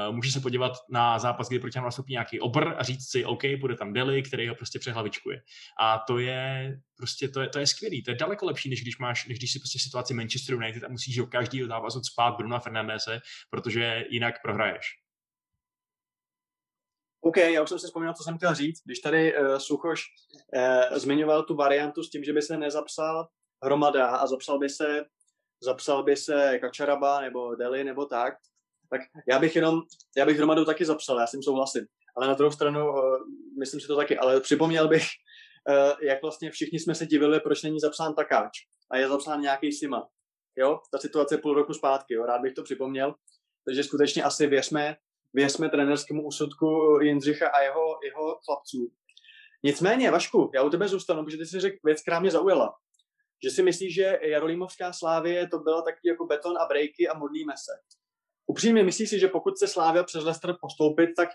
[0.09, 3.24] Uh, může se podívat na zápas, kdy proti nám nastoupí nějaký obr a říct si,
[3.24, 5.42] OK, bude tam Deli, který ho prostě přehlavičkuje.
[5.80, 8.98] A to je prostě, to je, to je skvělý, to je daleko lepší, než když
[8.98, 12.59] máš, než když si prostě situaci Manchester United a musíš do každého zápasu spát Bruna
[12.59, 14.86] Fernandese, protože jinak prohraješ.
[17.20, 18.82] OK, já už jsem si vzpomněl, co jsem chtěl říct.
[18.84, 20.04] Když tady uh, Suchoš
[20.57, 23.28] uh, zmiňoval tu variantu s tím, že by se nezapsal
[23.64, 25.04] hromada a zapsal by se,
[25.62, 28.34] zapsal by se Kačaraba nebo Deli nebo tak,
[28.90, 29.82] tak já bych jenom,
[30.16, 31.86] já bych hromadu taky zapsal, já s tím souhlasím.
[32.16, 32.98] Ale na druhou stranu, uh,
[33.59, 35.02] myslím si to taky, ale připomněl bych,
[35.68, 38.59] uh, jak vlastně všichni jsme se divili, proč není zapsán Takáč
[38.90, 40.09] a je zapsán nějaký Sima.
[40.57, 43.14] Jo, ta situace půl roku zpátky, jo, rád bych to připomněl.
[43.64, 44.96] Takže skutečně asi věřme,
[45.34, 48.92] věřme trenerskému úsudku Jindřicha a jeho, jeho chlapců.
[49.62, 52.74] Nicméně, Vašku, já u tebe zůstanu, protože ty jsi řekl věc, která mě zaujala.
[53.45, 57.53] Že si myslíš, že Jarolímovská slávie to byla taky jako beton a brejky a modlíme
[57.57, 57.72] se.
[58.47, 61.28] Upřímně myslíš si, že pokud se Slávia přes Leicester postoupit, tak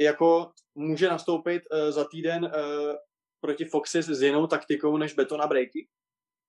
[0.00, 2.50] jako může nastoupit uh, za týden uh,
[3.40, 5.88] proti Foxy s jinou taktikou než beton a brejky?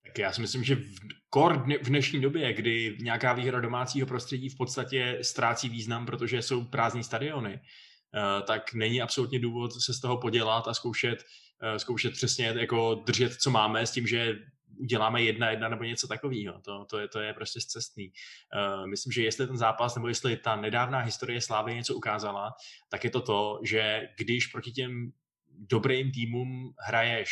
[0.06, 0.96] Tak já si myslím, že v,
[1.30, 6.66] kor v dnešní době, kdy nějaká výhra domácího prostředí v podstatě ztrácí význam, protože jsou
[6.66, 11.24] prázdní stadiony, uh, tak není absolutně důvod se z toho podělat a zkoušet,
[11.64, 14.36] uh, zkoušet přesně jako držet, co máme, s tím, že
[14.78, 16.62] uděláme jedna jedna nebo něco takového.
[16.62, 18.12] To, to, je, to je prostě zcestný.
[18.56, 22.54] Uh, myslím, že jestli ten zápas nebo jestli ta nedávná historie Slávy něco ukázala,
[22.90, 25.12] tak je to to, že když proti těm
[25.50, 27.32] dobrým týmům hraješ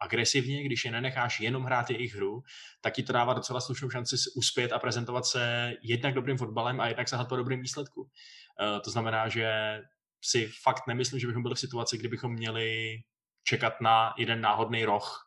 [0.00, 2.42] agresivně, když je nenecháš jenom hrát jejich hru,
[2.80, 6.88] tak ti to dává docela slušnou šanci uspět a prezentovat se jednak dobrým fotbalem a
[6.88, 8.00] jednak sahat po dobrým výsledku.
[8.02, 9.80] Uh, to znamená, že
[10.24, 12.98] si fakt nemyslím, že bychom byli v situaci, kdybychom měli
[13.44, 15.25] čekat na jeden náhodný roh,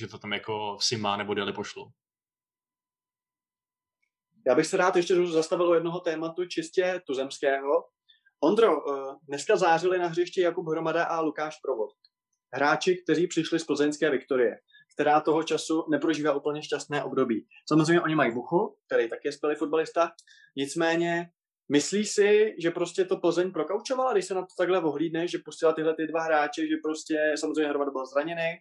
[0.00, 1.90] že to tam jako Sima nebo Deli pošlu.
[4.46, 7.84] Já bych se rád ještě zastavil u jednoho tématu čistě tuzemského.
[8.40, 11.90] Ondro, eh, dneska zářili na hřišti Jakub Hromada a Lukáš Provod
[12.54, 14.56] hráči, kteří přišli z plzeňské Viktorie,
[14.94, 17.46] která toho času neprožívá úplně šťastné období.
[17.68, 20.10] Samozřejmě oni mají Buchu, který taky je skvělý fotbalista,
[20.56, 21.30] nicméně
[21.72, 25.72] myslí si, že prostě to Plzeň prokaučovala, když se na to takhle ohlídne, že pustila
[25.72, 28.58] tyhle ty dva hráče, že prostě samozřejmě Hromada byl zraněný,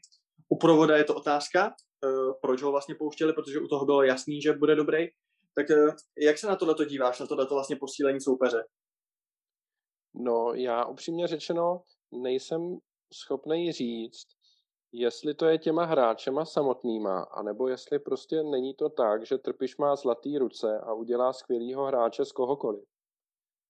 [0.49, 4.41] u provoda je to otázka, uh, proč ho vlastně pouštěli, protože u toho bylo jasný,
[4.41, 5.07] že bude dobrý.
[5.55, 8.63] Tak uh, jak se na tohle díváš, na tohle vlastně posílení soupeře?
[10.15, 11.81] No, já upřímně řečeno
[12.11, 12.77] nejsem
[13.13, 14.27] schopný říct,
[14.91, 19.95] jestli to je těma hráčema samotnýma, anebo jestli prostě není to tak, že Trpiš má
[19.95, 22.83] zlatý ruce a udělá skvělýho hráče z kohokoliv.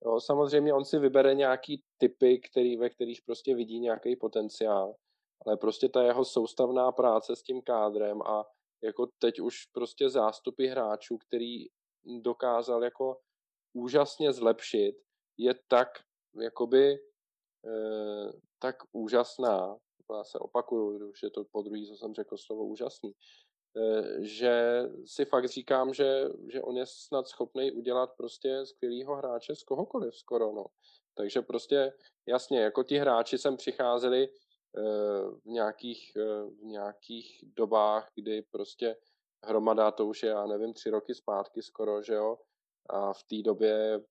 [0.05, 4.95] Jo, samozřejmě on si vybere nějaký typy, který, ve kterých prostě vidí nějaký potenciál,
[5.45, 8.45] ale prostě ta jeho soustavná práce s tím kádrem a
[8.83, 11.65] jako teď už prostě zástupy hráčů, který
[12.21, 13.17] dokázal jako
[13.73, 14.95] úžasně zlepšit,
[15.37, 15.87] je tak
[16.41, 16.99] jakoby
[17.65, 19.77] Eh, tak úžasná,
[20.15, 23.11] já se opakuju, už je to po druhý, co jsem řekl slovo úžasný,
[23.77, 29.55] eh, že si fakt říkám, že, že on je snad schopný udělat prostě skvělýho hráče
[29.55, 30.65] z kohokoliv skoro, no.
[31.15, 31.93] Takže prostě
[32.27, 34.27] jasně, jako ti hráči sem přicházeli
[35.43, 36.11] v nějakých,
[36.59, 38.95] v nějakých dobách, kdy prostě
[39.45, 42.38] hromada, to už je, já nevím, tři roky zpátky skoro, že jo,
[42.89, 44.01] a v té době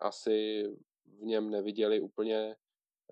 [0.00, 0.64] asi
[1.06, 2.56] v něm neviděli úplně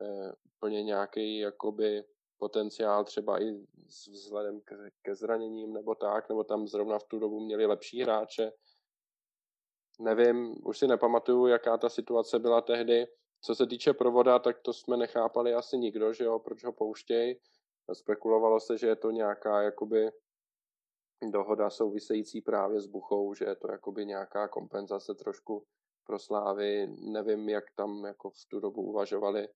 [0.03, 2.05] Eh, úplně nějaký jakoby
[2.39, 3.67] potenciál třeba i
[4.13, 8.53] vzhledem ke, ke zraněním nebo tak, nebo tam zrovna v tu dobu měli lepší hráče.
[10.01, 13.07] Nevím, už si nepamatuju, jaká ta situace byla tehdy.
[13.45, 17.41] Co se týče provoda, tak to jsme nechápali asi nikdo, že jo, proč ho pouštěj.
[17.93, 20.11] Spekulovalo se, že je to nějaká jakoby
[21.31, 25.65] dohoda související právě s Buchou, že je to jakoby nějaká kompenzace trošku
[26.05, 26.87] pro Slávy.
[27.13, 29.49] Nevím, jak tam jako v tu dobu uvažovali.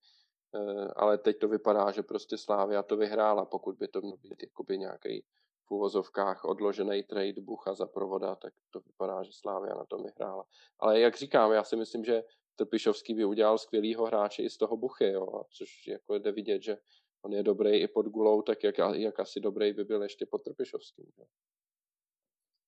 [0.55, 4.43] Eh, ale teď to vypadá, že prostě Slávia to vyhrála, pokud by to měl být
[4.43, 5.25] jakoby nějaký
[5.65, 10.45] v úvozovkách odložený trade Bucha za provoda, tak to vypadá, že Slávia na tom vyhrála.
[10.79, 12.23] Ale jak říkám, já si myslím, že
[12.59, 16.77] Trpišovský by udělal skvělýho hráče i z toho Buchy, jo, což jako jde vidět, že
[17.25, 20.43] on je dobrý i pod gulou, tak jak, jak asi dobrý by byl ještě pod
[20.43, 21.05] Trpišovským.
[21.17, 21.25] Jo.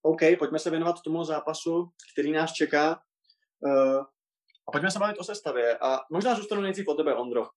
[0.01, 3.01] OK, pojďme se věnovat tomu zápasu, který nás čeká.
[3.59, 3.99] Uh,
[4.67, 5.77] a pojďme se bavit o sestavě.
[5.77, 7.47] A možná zůstanu nejdřív od tebe, Ondro.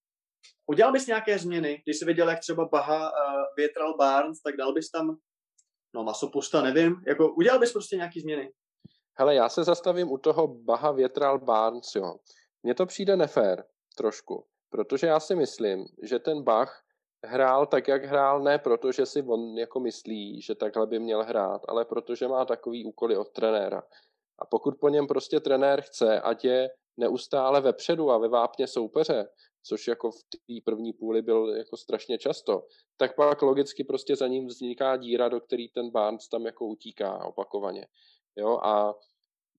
[0.67, 4.73] Udělal bys nějaké změny, když jsi viděl, jak třeba Baha uh, větral Barnes, tak dal
[4.73, 5.17] bys tam,
[5.95, 8.53] no masopusta, nevím, jako udělal bys prostě nějaké změny?
[9.17, 12.15] Hele, já se zastavím u toho Baha větral Barnes, jo.
[12.63, 13.65] Mně to přijde nefér
[13.97, 16.83] trošku, protože já si myslím, že ten Bach
[17.25, 21.25] hrál tak, jak hrál, ne proto, že si on jako myslí, že takhle by měl
[21.25, 23.83] hrát, ale protože má takový úkoly od trenéra.
[24.39, 29.29] A pokud po něm prostě trenér chce, ať je neustále vepředu a ve vápně soupeře,
[29.63, 34.27] což jako v té první půli byl jako strašně často, tak pak logicky prostě za
[34.27, 37.87] ním vzniká díra, do který ten Barnes tam jako utíká opakovaně.
[38.37, 38.95] Jo, a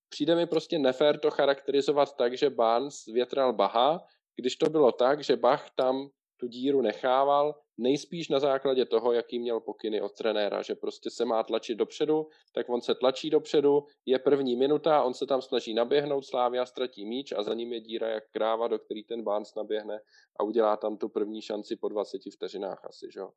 [0.10, 5.24] přijde mi prostě nefér to charakterizovat tak, že Barnes větral Baha, když to bylo tak,
[5.24, 10.62] že Bach tam tu díru nechával, nejspíš na základě toho, jaký měl pokyny od trenéra,
[10.62, 15.14] že prostě se má tlačit dopředu, tak on se tlačí dopředu, je první minuta, on
[15.14, 18.80] se tam snaží naběhnout, Slávia ztratí míč a za ním je díra jak kráva, do
[18.80, 20.00] který ten Barnes naběhne
[20.40, 23.30] a udělá tam tu první šanci po 20 vteřinách asi, že jo.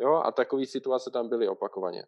[0.00, 2.04] Jo, a takové situace tam byly opakovaně.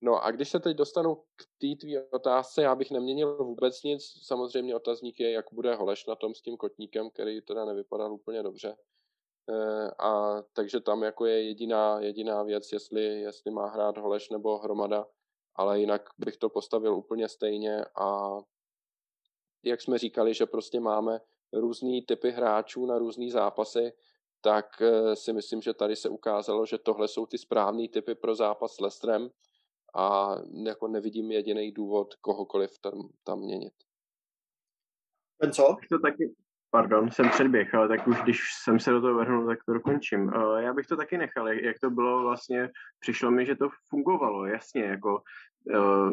[0.00, 4.02] No a když se teď dostanu k té tvý otázce, já bych neměnil vůbec nic.
[4.22, 8.42] Samozřejmě otazník je, jak bude Holeš na tom s tím kotníkem, který teda nevypadal úplně
[8.42, 8.76] dobře.
[9.48, 14.58] E, a takže tam jako je jediná, jediná věc, jestli, jestli má hrát Holeš nebo
[14.58, 15.06] Hromada,
[15.56, 18.38] ale jinak bych to postavil úplně stejně a
[19.64, 21.20] jak jsme říkali, že prostě máme
[21.52, 23.92] různý typy hráčů na různé zápasy,
[24.40, 28.34] tak e, si myslím, že tady se ukázalo, že tohle jsou ty správné typy pro
[28.34, 29.30] zápas s Lestrem
[29.96, 30.34] a
[30.66, 32.92] jako nevidím jediný důvod kohokoliv tam,
[33.24, 33.72] tam měnit.
[35.40, 35.76] Ten co?
[35.90, 36.34] To taky,
[36.70, 40.26] pardon, jsem předběh, ale tak už když jsem se do toho vrhnul, tak to dokončím.
[40.26, 42.70] Uh, já bych to taky nechal, jak, to bylo vlastně,
[43.00, 45.22] přišlo mi, že to fungovalo, jasně, jako
[45.74, 46.12] uh,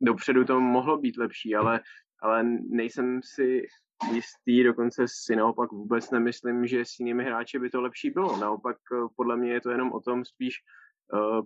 [0.00, 1.80] dopředu to mohlo být lepší, ale,
[2.22, 3.66] ale nejsem si
[4.12, 8.36] jistý, dokonce si naopak vůbec nemyslím, že s jinými hráči by to lepší bylo.
[8.36, 8.76] Naopak
[9.16, 10.54] podle mě je to jenom o tom spíš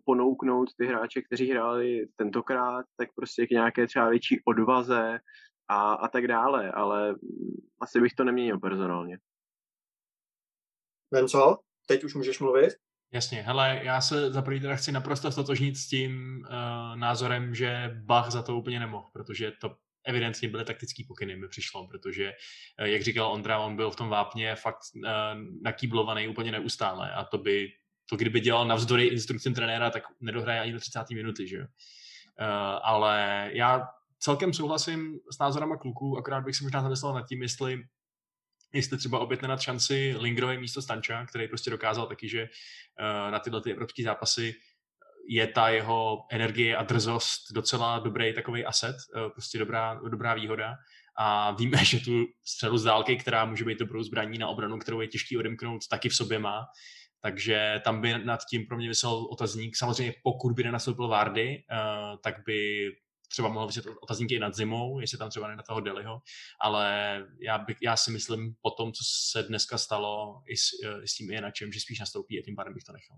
[0.05, 5.19] ponouknout ty hráče, kteří hráli tentokrát, tak prostě k nějaké třeba větší odvaze
[5.69, 7.15] a, a tak dále, ale
[7.81, 9.19] asi bych to neměnil personálně.
[11.29, 11.59] co?
[11.87, 12.75] teď už můžeš mluvit?
[13.13, 17.91] Jasně, hele, já se za první teda chci naprosto stotožnit s tím uh, názorem, že
[18.05, 22.33] Bach za to úplně nemohl, protože to evidentně byly taktický pokyny, mi přišlo, protože,
[22.81, 25.03] uh, jak říkal Ondra, on byl v tom vápně fakt uh,
[25.63, 27.73] nakýblovaný úplně neustále a to by
[28.07, 31.11] to kdyby dělal navzdory instrukcím trenéra, tak nedohraje ani do 30.
[31.11, 31.65] minuty, že jo.
[32.41, 32.47] Uh,
[32.83, 33.89] ale já
[34.19, 37.85] celkem souhlasím s názorama kluků, akorát bych si možná zamyslel nad tím, jestli
[38.73, 43.61] jestli třeba nad šanci Lingrové místo Stanča, který prostě dokázal taky, že uh, na tyhle
[43.61, 44.55] ty evropské zápasy
[45.29, 50.75] je ta jeho energie a drzost docela dobrý takový aset, uh, prostě dobrá, dobrá výhoda.
[51.17, 55.01] A víme, že tu střelu z dálky, která může být dobrou zbraní na obranu, kterou
[55.01, 56.67] je těžký odemknout, taky v sobě má.
[57.25, 59.77] Takže tam by nad tím pro mě vysel otazník.
[59.77, 62.91] Samozřejmě pokud by nenastoupil Vardy, uh, tak by
[63.29, 66.21] třeba mohl vyset otazník i nad zimou, jestli tam třeba na toho Deliho,
[66.61, 71.03] ale já, by, já si myslím po tom, co se dneska stalo i s, eh,
[71.03, 73.17] i s tím Inačem, že spíš nastoupí a tím pádem bych to nechal.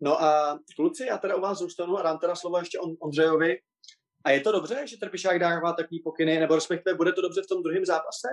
[0.00, 3.58] No a kluci, já teda u vás zůstanu a dám teda slovo ještě Ondřejovi.
[4.24, 7.46] A je to dobře, že Trpišák dává takový pokyny, nebo respektive bude to dobře v
[7.46, 8.28] tom druhém zápase?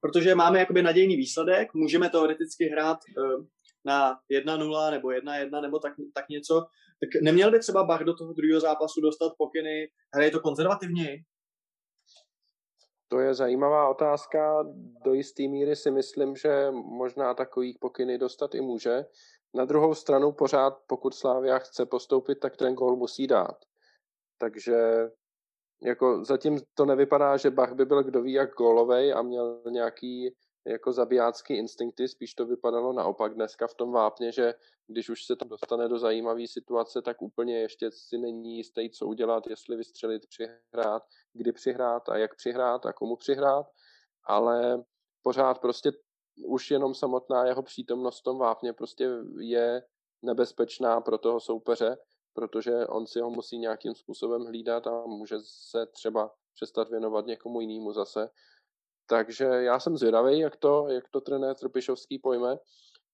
[0.00, 3.44] Protože máme jakoby nadějný výsledek, můžeme teoreticky hrát uh,
[3.84, 4.14] na
[4.46, 6.60] 1-0 nebo 1-1 nebo tak, tak něco,
[7.00, 11.24] tak neměl by třeba Bach do toho druhého zápasu dostat pokyny, hraje to konzervativněji?
[13.08, 14.62] To je zajímavá otázka.
[15.04, 19.04] Do jisté míry si myslím, že možná takový pokyny dostat i může.
[19.54, 23.56] Na druhou stranu pořád, pokud Slávia chce postoupit, tak ten gol musí dát.
[24.38, 25.08] Takže
[25.82, 30.36] jako zatím to nevypadá, že Bach by byl kdo ví jak gólovej a měl nějaký
[30.66, 34.54] jako zabijácký instinkty, spíš to vypadalo naopak dneska v tom vápně, že
[34.86, 39.06] když už se tam dostane do zajímavé situace, tak úplně ještě si není jistý, co
[39.06, 41.02] udělat, jestli vystřelit, přihrát,
[41.32, 43.66] kdy přihrát a jak přihrát a komu přihrát,
[44.24, 44.84] ale
[45.22, 45.92] pořád prostě
[46.46, 49.08] už jenom samotná jeho přítomnost v tom vápně prostě
[49.38, 49.82] je
[50.22, 51.96] nebezpečná pro toho soupeře,
[52.34, 57.60] protože on si ho musí nějakým způsobem hlídat a může se třeba přestat věnovat někomu
[57.60, 58.30] jinému zase.
[59.06, 62.56] Takže já jsem zvědavý, jak to, jak to trenér Trpišovský pojme.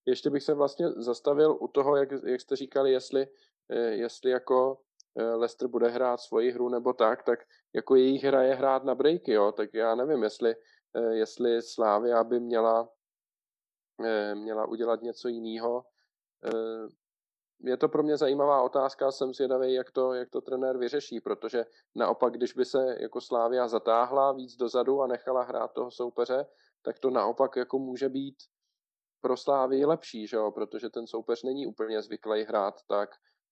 [0.06, 3.26] Ještě bych se vlastně zastavil u toho, jak, jak jste říkali, jestli,
[3.70, 4.78] eh, jestli jako
[5.18, 7.38] eh, Leicester bude hrát svoji hru nebo tak, tak
[7.74, 10.54] jako jejich hra je hrát na breaky, jo, tak já nevím, jestli,
[10.94, 12.88] eh, jestli Slávia by měla,
[14.34, 15.84] měla udělat něco jiného
[17.60, 21.66] je to pro mě zajímavá otázka, jsem zvědavý, jak to, jak to trenér vyřeší, protože
[21.94, 26.46] naopak, když by se jako Slávia zatáhla víc dozadu a nechala hrát toho soupeře,
[26.82, 28.36] tak to naopak jako může být
[29.20, 30.50] pro Slávii lepší, že jo?
[30.52, 33.10] protože ten soupeř není úplně zvyklý hrát tak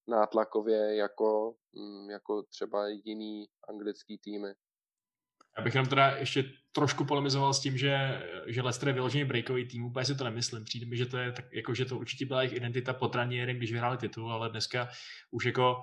[0.09, 4.55] nátlakově jako, mm, jako třeba jiný anglický týmy.
[5.59, 9.65] Já bych jenom teda ještě trošku polemizoval s tím, že, že Leicester je vyloženě breakový
[9.69, 10.65] tým, úplně si to nemyslím.
[10.65, 13.57] Přijde mi, že to je tak, jako, že to určitě byla jejich identita pod Ranierem,
[13.57, 14.89] když vyhráli titul, ale dneska
[15.31, 15.83] už jako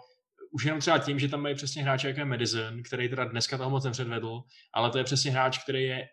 [0.51, 3.57] už jenom třeba tím, že tam mají přesně hráče jako je Madison, který teda dneska
[3.57, 4.41] toho moc nepředvedl,
[4.73, 6.07] ale to je přesně hráč, který je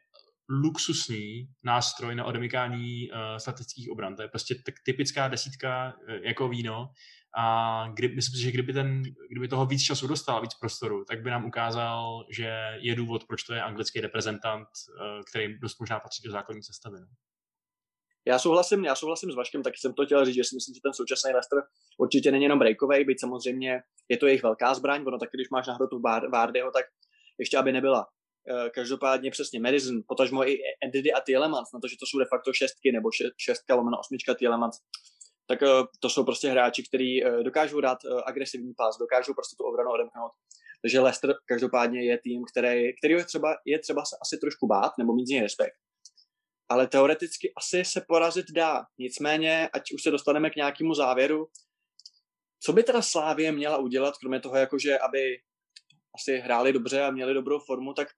[0.48, 4.16] luxusní nástroj na odemykání uh, statických obran.
[4.16, 6.90] To je prostě tak typická desítka uh, jako víno
[7.36, 11.22] a kdy, myslím si, že kdyby, ten, kdyby toho víc času dostal, víc prostoru, tak
[11.22, 16.00] by nám ukázal, že je důvod, proč to je anglický reprezentant, uh, který dost možná
[16.00, 17.00] patří do základní sestavy.
[17.00, 17.06] No.
[18.26, 20.80] Já souhlasím, já souhlasím s Vaškem, taky jsem to chtěl říct, že si myslím, že
[20.82, 21.58] ten současný Leicester
[21.98, 25.66] určitě není jenom breakový, byť samozřejmě je to jejich velká zbraň, ono taky, když máš
[25.66, 26.00] na hrotu
[26.32, 26.84] Vardyho, tak
[27.38, 28.06] ještě aby nebyla.
[28.48, 32.24] Eh, každopádně přesně Madison, potažmo i Andy a Tielemans, na to, že to jsou de
[32.24, 34.76] facto šestky nebo šestka lomeno osmička Tielemans,
[35.50, 35.66] tak eh,
[36.00, 40.32] to jsou prostě hráči, kteří eh, dokážou dát agresivní pás, dokážou prostě tu obranu odemknout.
[40.82, 44.92] Takže Leicester každopádně je tým, který, který je třeba, je třeba se asi trošku bát
[44.98, 45.74] nebo mít z něj respekt
[46.70, 48.82] ale teoreticky asi se porazit dá.
[48.98, 51.48] Nicméně, ať už se dostaneme k nějakému závěru,
[52.62, 55.36] co by teda Slávě měla udělat, kromě toho, jakože aby
[56.14, 58.08] asi hráli dobře a měli dobrou formu, tak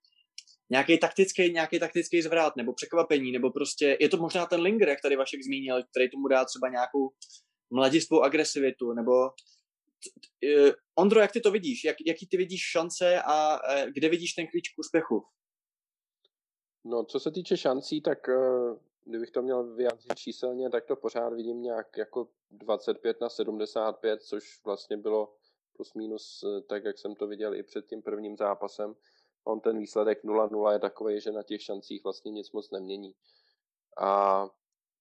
[0.72, 5.00] nějaký taktický, nějaký taktický zvrat nebo překvapení, nebo prostě je to možná ten Linger, jak
[5.02, 7.10] tady Vašek zmínil, který tomu dá třeba nějakou
[7.70, 9.12] mladistvou agresivitu, nebo
[10.44, 11.84] e, Ondro, jak ty to vidíš?
[11.84, 15.24] Jak, jaký ty vidíš šance a e, kde vidíš ten klíč k úspěchu?
[16.84, 18.34] No, co se týče šancí, tak eh,
[19.04, 24.64] kdybych to měl vyjádřit číselně, tak to pořád vidím nějak jako 25 na 75, což
[24.64, 25.34] vlastně bylo
[25.76, 28.94] plus minus tak, jak jsem to viděl i před tím prvním zápasem.
[29.44, 33.14] On ten výsledek 0-0 je takový, že na těch šancích vlastně nic moc nemění.
[33.98, 34.46] A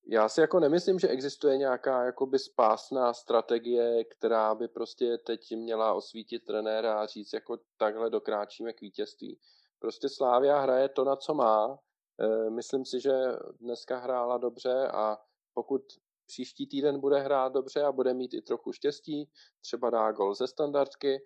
[0.07, 5.93] já si jako nemyslím, že existuje nějaká jakoby spásná strategie, která by prostě teď měla
[5.93, 9.39] osvítit trenéra a říct, jako takhle dokráčíme k vítězství.
[9.79, 11.79] Prostě Slávia hraje to, na co má.
[12.19, 13.13] E, myslím si, že
[13.59, 15.17] dneska hrála dobře a
[15.53, 15.81] pokud
[16.25, 19.29] příští týden bude hrát dobře a bude mít i trochu štěstí,
[19.61, 21.25] třeba dá gol ze standardky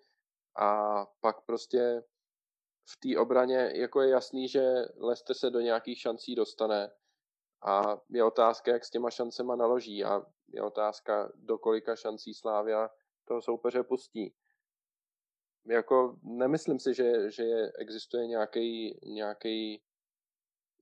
[0.59, 2.03] a pak prostě
[2.86, 4.61] v té obraně jako je jasný, že
[4.97, 6.91] Leicester se do nějakých šancí dostane
[7.67, 12.89] a je otázka, jak s těma šancema naloží a je otázka, do kolika šancí Slávia
[13.27, 14.33] toho soupeře pustí
[15.65, 17.43] jako nemyslím si, že, že
[17.79, 19.81] existuje nějaký, nějaký,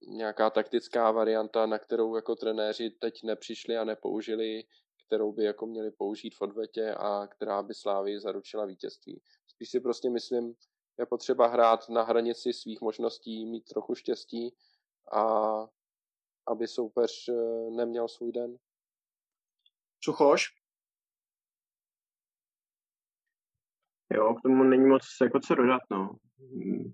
[0.07, 4.63] nějaká taktická varianta, na kterou jako trenéři teď nepřišli a nepoužili,
[5.07, 9.21] kterou by jako měli použít v odvetě a která by Slávy zaručila vítězství.
[9.47, 10.53] Spíš si prostě myslím,
[10.99, 14.55] je potřeba hrát na hranici svých možností, mít trochu štěstí
[15.11, 15.23] a
[16.47, 18.57] aby soupeř eh, neměl svůj den.
[19.99, 20.45] Čuchoš?
[24.13, 26.15] Jo, k tomu není moc jako co dodat, no.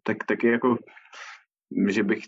[0.03, 0.77] Tak taky jako
[1.87, 2.23] že bych,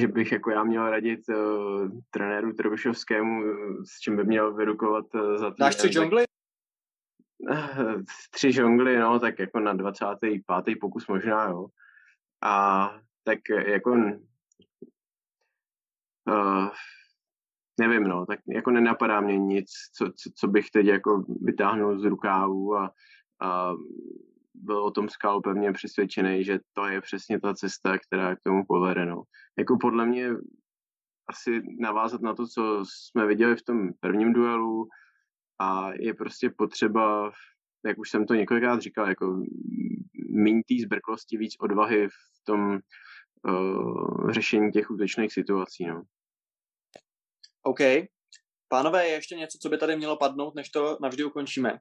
[0.00, 3.42] že bych jako já měl radit uh, trenéru Trobešovskému,
[3.84, 5.66] s čím by měl vyrukovat uh, za týden.
[5.66, 6.24] Dáš tři žongly?
[8.30, 10.42] Tři žongly, no, tak jako na 25.
[10.80, 11.66] pokus možná, jo.
[12.42, 12.90] A
[13.24, 13.92] tak jako
[16.30, 16.68] uh,
[17.80, 22.04] nevím, no, tak jako nenapadá mě nic, co, co, co bych teď jako vytáhnul z
[22.04, 22.92] rukávu a
[23.42, 23.72] a
[24.54, 28.64] byl o tom Skal pevně přesvědčený, že to je přesně ta cesta, která k tomu
[28.68, 29.06] povede.
[29.06, 29.22] No.
[29.58, 30.30] Jako podle mě
[31.28, 34.88] asi navázat na to, co jsme viděli v tom prvním duelu
[35.58, 37.32] a je prostě potřeba,
[37.86, 39.42] jak už jsem to několikrát říkal, jako
[40.30, 42.78] méně té zbrklosti, víc odvahy v tom
[43.48, 45.86] uh, řešení těch útočných situací.
[45.86, 46.02] No.
[47.62, 47.80] OK.
[48.68, 51.78] Pánové, je ještě něco, co by tady mělo padnout, než to navždy ukončíme?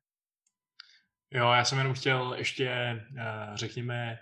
[1.31, 4.17] Jo, já jsem jenom chtěl ještě, eh, řekněme,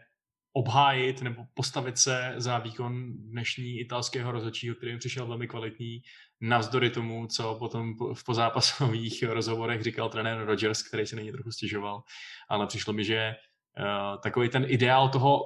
[0.54, 6.02] obhájit nebo postavit se za výkon dnešní italského rozhodčího, který mi přišel velmi kvalitní,
[6.42, 12.04] navzdory tomu, co potom v pozápasových rozhovorech říkal trenér Rogers, který se není trochu stěžoval,
[12.50, 13.36] ale přišlo mi, že
[13.80, 15.40] uh, takový ten ideál toho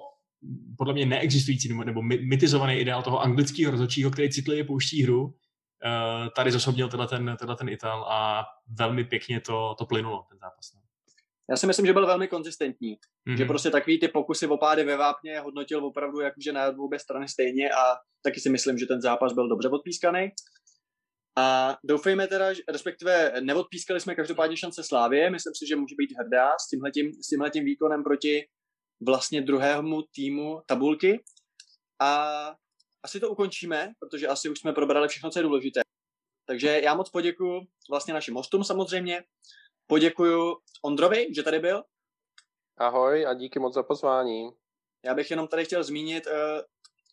[0.78, 5.32] podle mě neexistující nebo mitizovaný ideál toho anglického rozhodčího, který citlivě pouští hru, uh,
[6.36, 10.87] tady zosobnil tenhle ten, tenhle ten Ital a velmi pěkně to, to plynulo, ten zápas.
[11.50, 12.95] Já si myslím, že byl velmi konzistentní.
[12.95, 13.38] Mm-hmm.
[13.38, 17.28] Že prostě takový ty pokusy o pády ve vápně hodnotil opravdu jakože na obě strany
[17.28, 20.30] stejně a taky si myslím, že ten zápas byl dobře odpískaný.
[21.38, 26.52] A doufejme teda, respektive neodpískali jsme každopádně šance Slávě, myslím si, že může být hrdá
[26.62, 28.48] s tímhletím, s tímhletím výkonem proti
[29.08, 31.24] vlastně druhému týmu tabulky.
[32.02, 32.54] A
[33.04, 35.82] asi to ukončíme, protože asi už jsme probrali všechno, co je důležité.
[36.48, 39.24] Takže já moc poděkuji vlastně našim hostům samozřejmě,
[39.88, 41.84] Poděkuju Ondrovi, že tady byl.
[42.78, 44.50] Ahoj a díky moc za pozvání.
[45.06, 46.34] Já bych jenom tady chtěl zmínit, uh,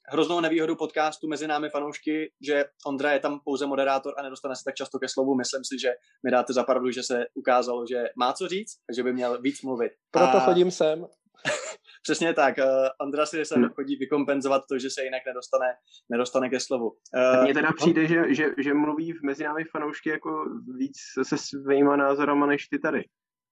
[0.08, 4.62] hroznou nevýhodu podcastu mezi námi fanoušky, že Ondra je tam pouze moderátor a nedostane se
[4.64, 5.34] tak často ke slovu.
[5.34, 5.92] Myslím si, že
[6.24, 9.62] mi dáte za pravdu, že se ukázalo, že má co říct, že by měl víc
[9.62, 9.92] mluvit.
[10.10, 10.40] Proto a...
[10.40, 11.06] chodím sem.
[12.04, 12.58] Přesně tak.
[12.58, 12.64] Uh,
[13.00, 13.68] Ondra si sem no.
[13.68, 15.66] chodí vykompenzovat to, že se jinak nedostane,
[16.08, 16.90] nedostane ke slovu.
[16.90, 20.44] Uh, Mně teda přijde, že, že, že mluví v mezi námi fanoušky jako
[20.78, 23.04] víc se svýma názorama než ty tady.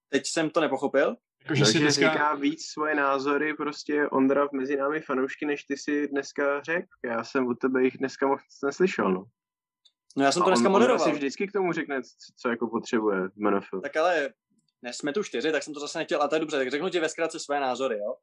[0.09, 1.15] Teď jsem to nepochopil.
[1.43, 2.13] Jako, že si dneska...
[2.13, 6.87] říká víc svoje názory prostě Ondra mezi námi fanoušky, než ty si dneska řekl.
[7.05, 9.25] Já jsem od tebe jich dneska moc neslyšel, no.
[10.17, 11.07] No já jsem to dneska on, moderoval.
[11.07, 12.01] On si vždycky k tomu řekne,
[12.41, 13.65] co jako potřebuje v MNF.
[13.83, 14.29] Tak ale
[14.83, 16.89] ne, jsme tu čtyři, tak jsem to zase nechtěl, a to je dobře, tak řeknu
[16.89, 18.15] ti ve zkratce své názory, jo.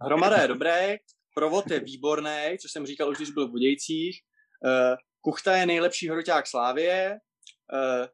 [0.00, 0.96] Hromada je dobré,
[1.34, 4.20] provod je výborný, což jsem říkal už, když byl v Budějcích.
[4.64, 7.20] Uh, Kuchta je nejlepší hroťák Slávie.
[7.72, 8.06] Uh,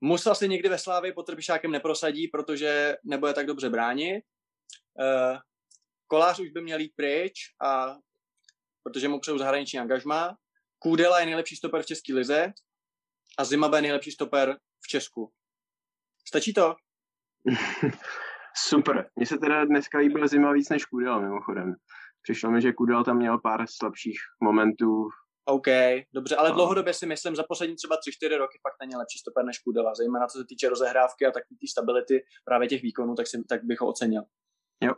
[0.00, 4.24] musel si někdy ve Slávii pod Trbišákem neprosadí, protože nebude tak dobře bránit.
[5.00, 5.38] Uh,
[6.06, 7.96] Kolář už by měl jít pryč, a,
[8.82, 10.36] protože mu přeju zahraniční angažma.
[10.78, 12.52] Kůdela je nejlepší stoper v České lize
[13.38, 15.32] a Zima je nejlepší stoper v Česku.
[16.28, 16.74] Stačí to?
[18.56, 19.10] Super.
[19.16, 21.74] Mně se teda dneska líbil Zima víc než Kudela mimochodem.
[22.22, 25.08] Přišlo mi, že Kudel tam měl pár slabších momentů.
[25.44, 25.66] OK,
[26.14, 29.58] dobře, ale dlouhodobě si myslím, za poslední třeba 3-4 roky fakt není lepší stoper než
[29.58, 33.44] Kudela, zejména co se týče rozehrávky a taky té stability právě těch výkonů, tak, si,
[33.48, 34.22] tak bych ho ocenil.
[34.82, 34.94] Jo.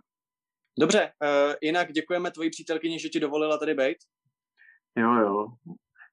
[0.78, 3.97] Dobře, uh, jinak děkujeme tvojí přítelkyni, že ti dovolila tady být.
[4.97, 5.47] Jo, jo.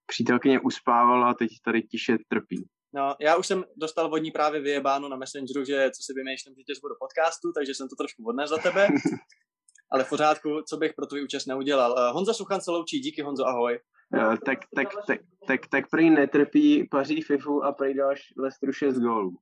[0.06, 2.68] Přítelkyně uspávala a teď tady tiše trpí.
[2.94, 6.64] No, já už jsem dostal vodní právě vyjebáno na Messengeru, že co si vymýšlím, že
[6.64, 8.88] tě do podcastu, takže jsem to trošku odnes za tebe.
[9.92, 11.92] Ale v pořádku, co bych pro tvůj účast neudělal.
[11.92, 13.80] Uh, Honza Suchan se loučí, díky Honzo, ahoj.
[14.14, 18.98] Uh, tak, tak, tak, tak, tak prý netrpí paří FIFU a prý dáš Lestru 6
[18.98, 19.38] gólů.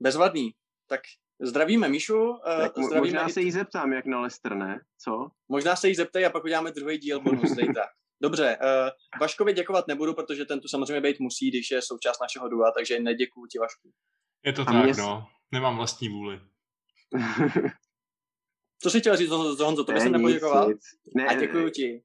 [0.00, 0.54] Bezvadný.
[0.86, 1.00] Tak
[1.40, 2.28] zdravíme Míšu.
[2.28, 4.80] Uh, tak zdravíme možná se jí zeptám, jak na Lester, ne?
[4.98, 5.28] Co?
[5.48, 7.84] Možná se jí zeptej a pak uděláme druhý díl bonus zítra.
[8.22, 12.48] Dobře, uh, Vaškovi děkovat nebudu, protože ten tu samozřejmě být musí, když je součást našeho
[12.48, 13.90] dua, takže neděkuju ti Vašku.
[14.44, 14.92] Je to A tak, mě...
[14.98, 15.26] no.
[15.52, 16.40] Nemám vlastní vůli.
[18.82, 20.68] Co jsi chtěl říct, Honzo, to bych jsem nepoděkoval.
[20.68, 20.80] Nic.
[21.16, 22.02] Ne, a děkuju ti.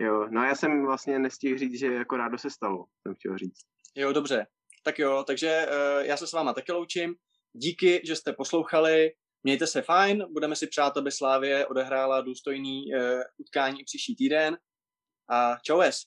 [0.00, 3.60] Jo, no já jsem vlastně nestihl říct, že jako rádo se stalo, jsem chtěl říct.
[3.94, 4.46] Jo, dobře.
[4.82, 7.14] Tak jo, takže uh, já se s váma taky loučím.
[7.52, 9.10] Díky, že jste poslouchali.
[9.42, 13.00] Mějte se fajn, budeme si přát, aby Slávě odehrála důstojný uh,
[13.38, 14.58] utkání příští týden.
[15.28, 16.06] uh, Joes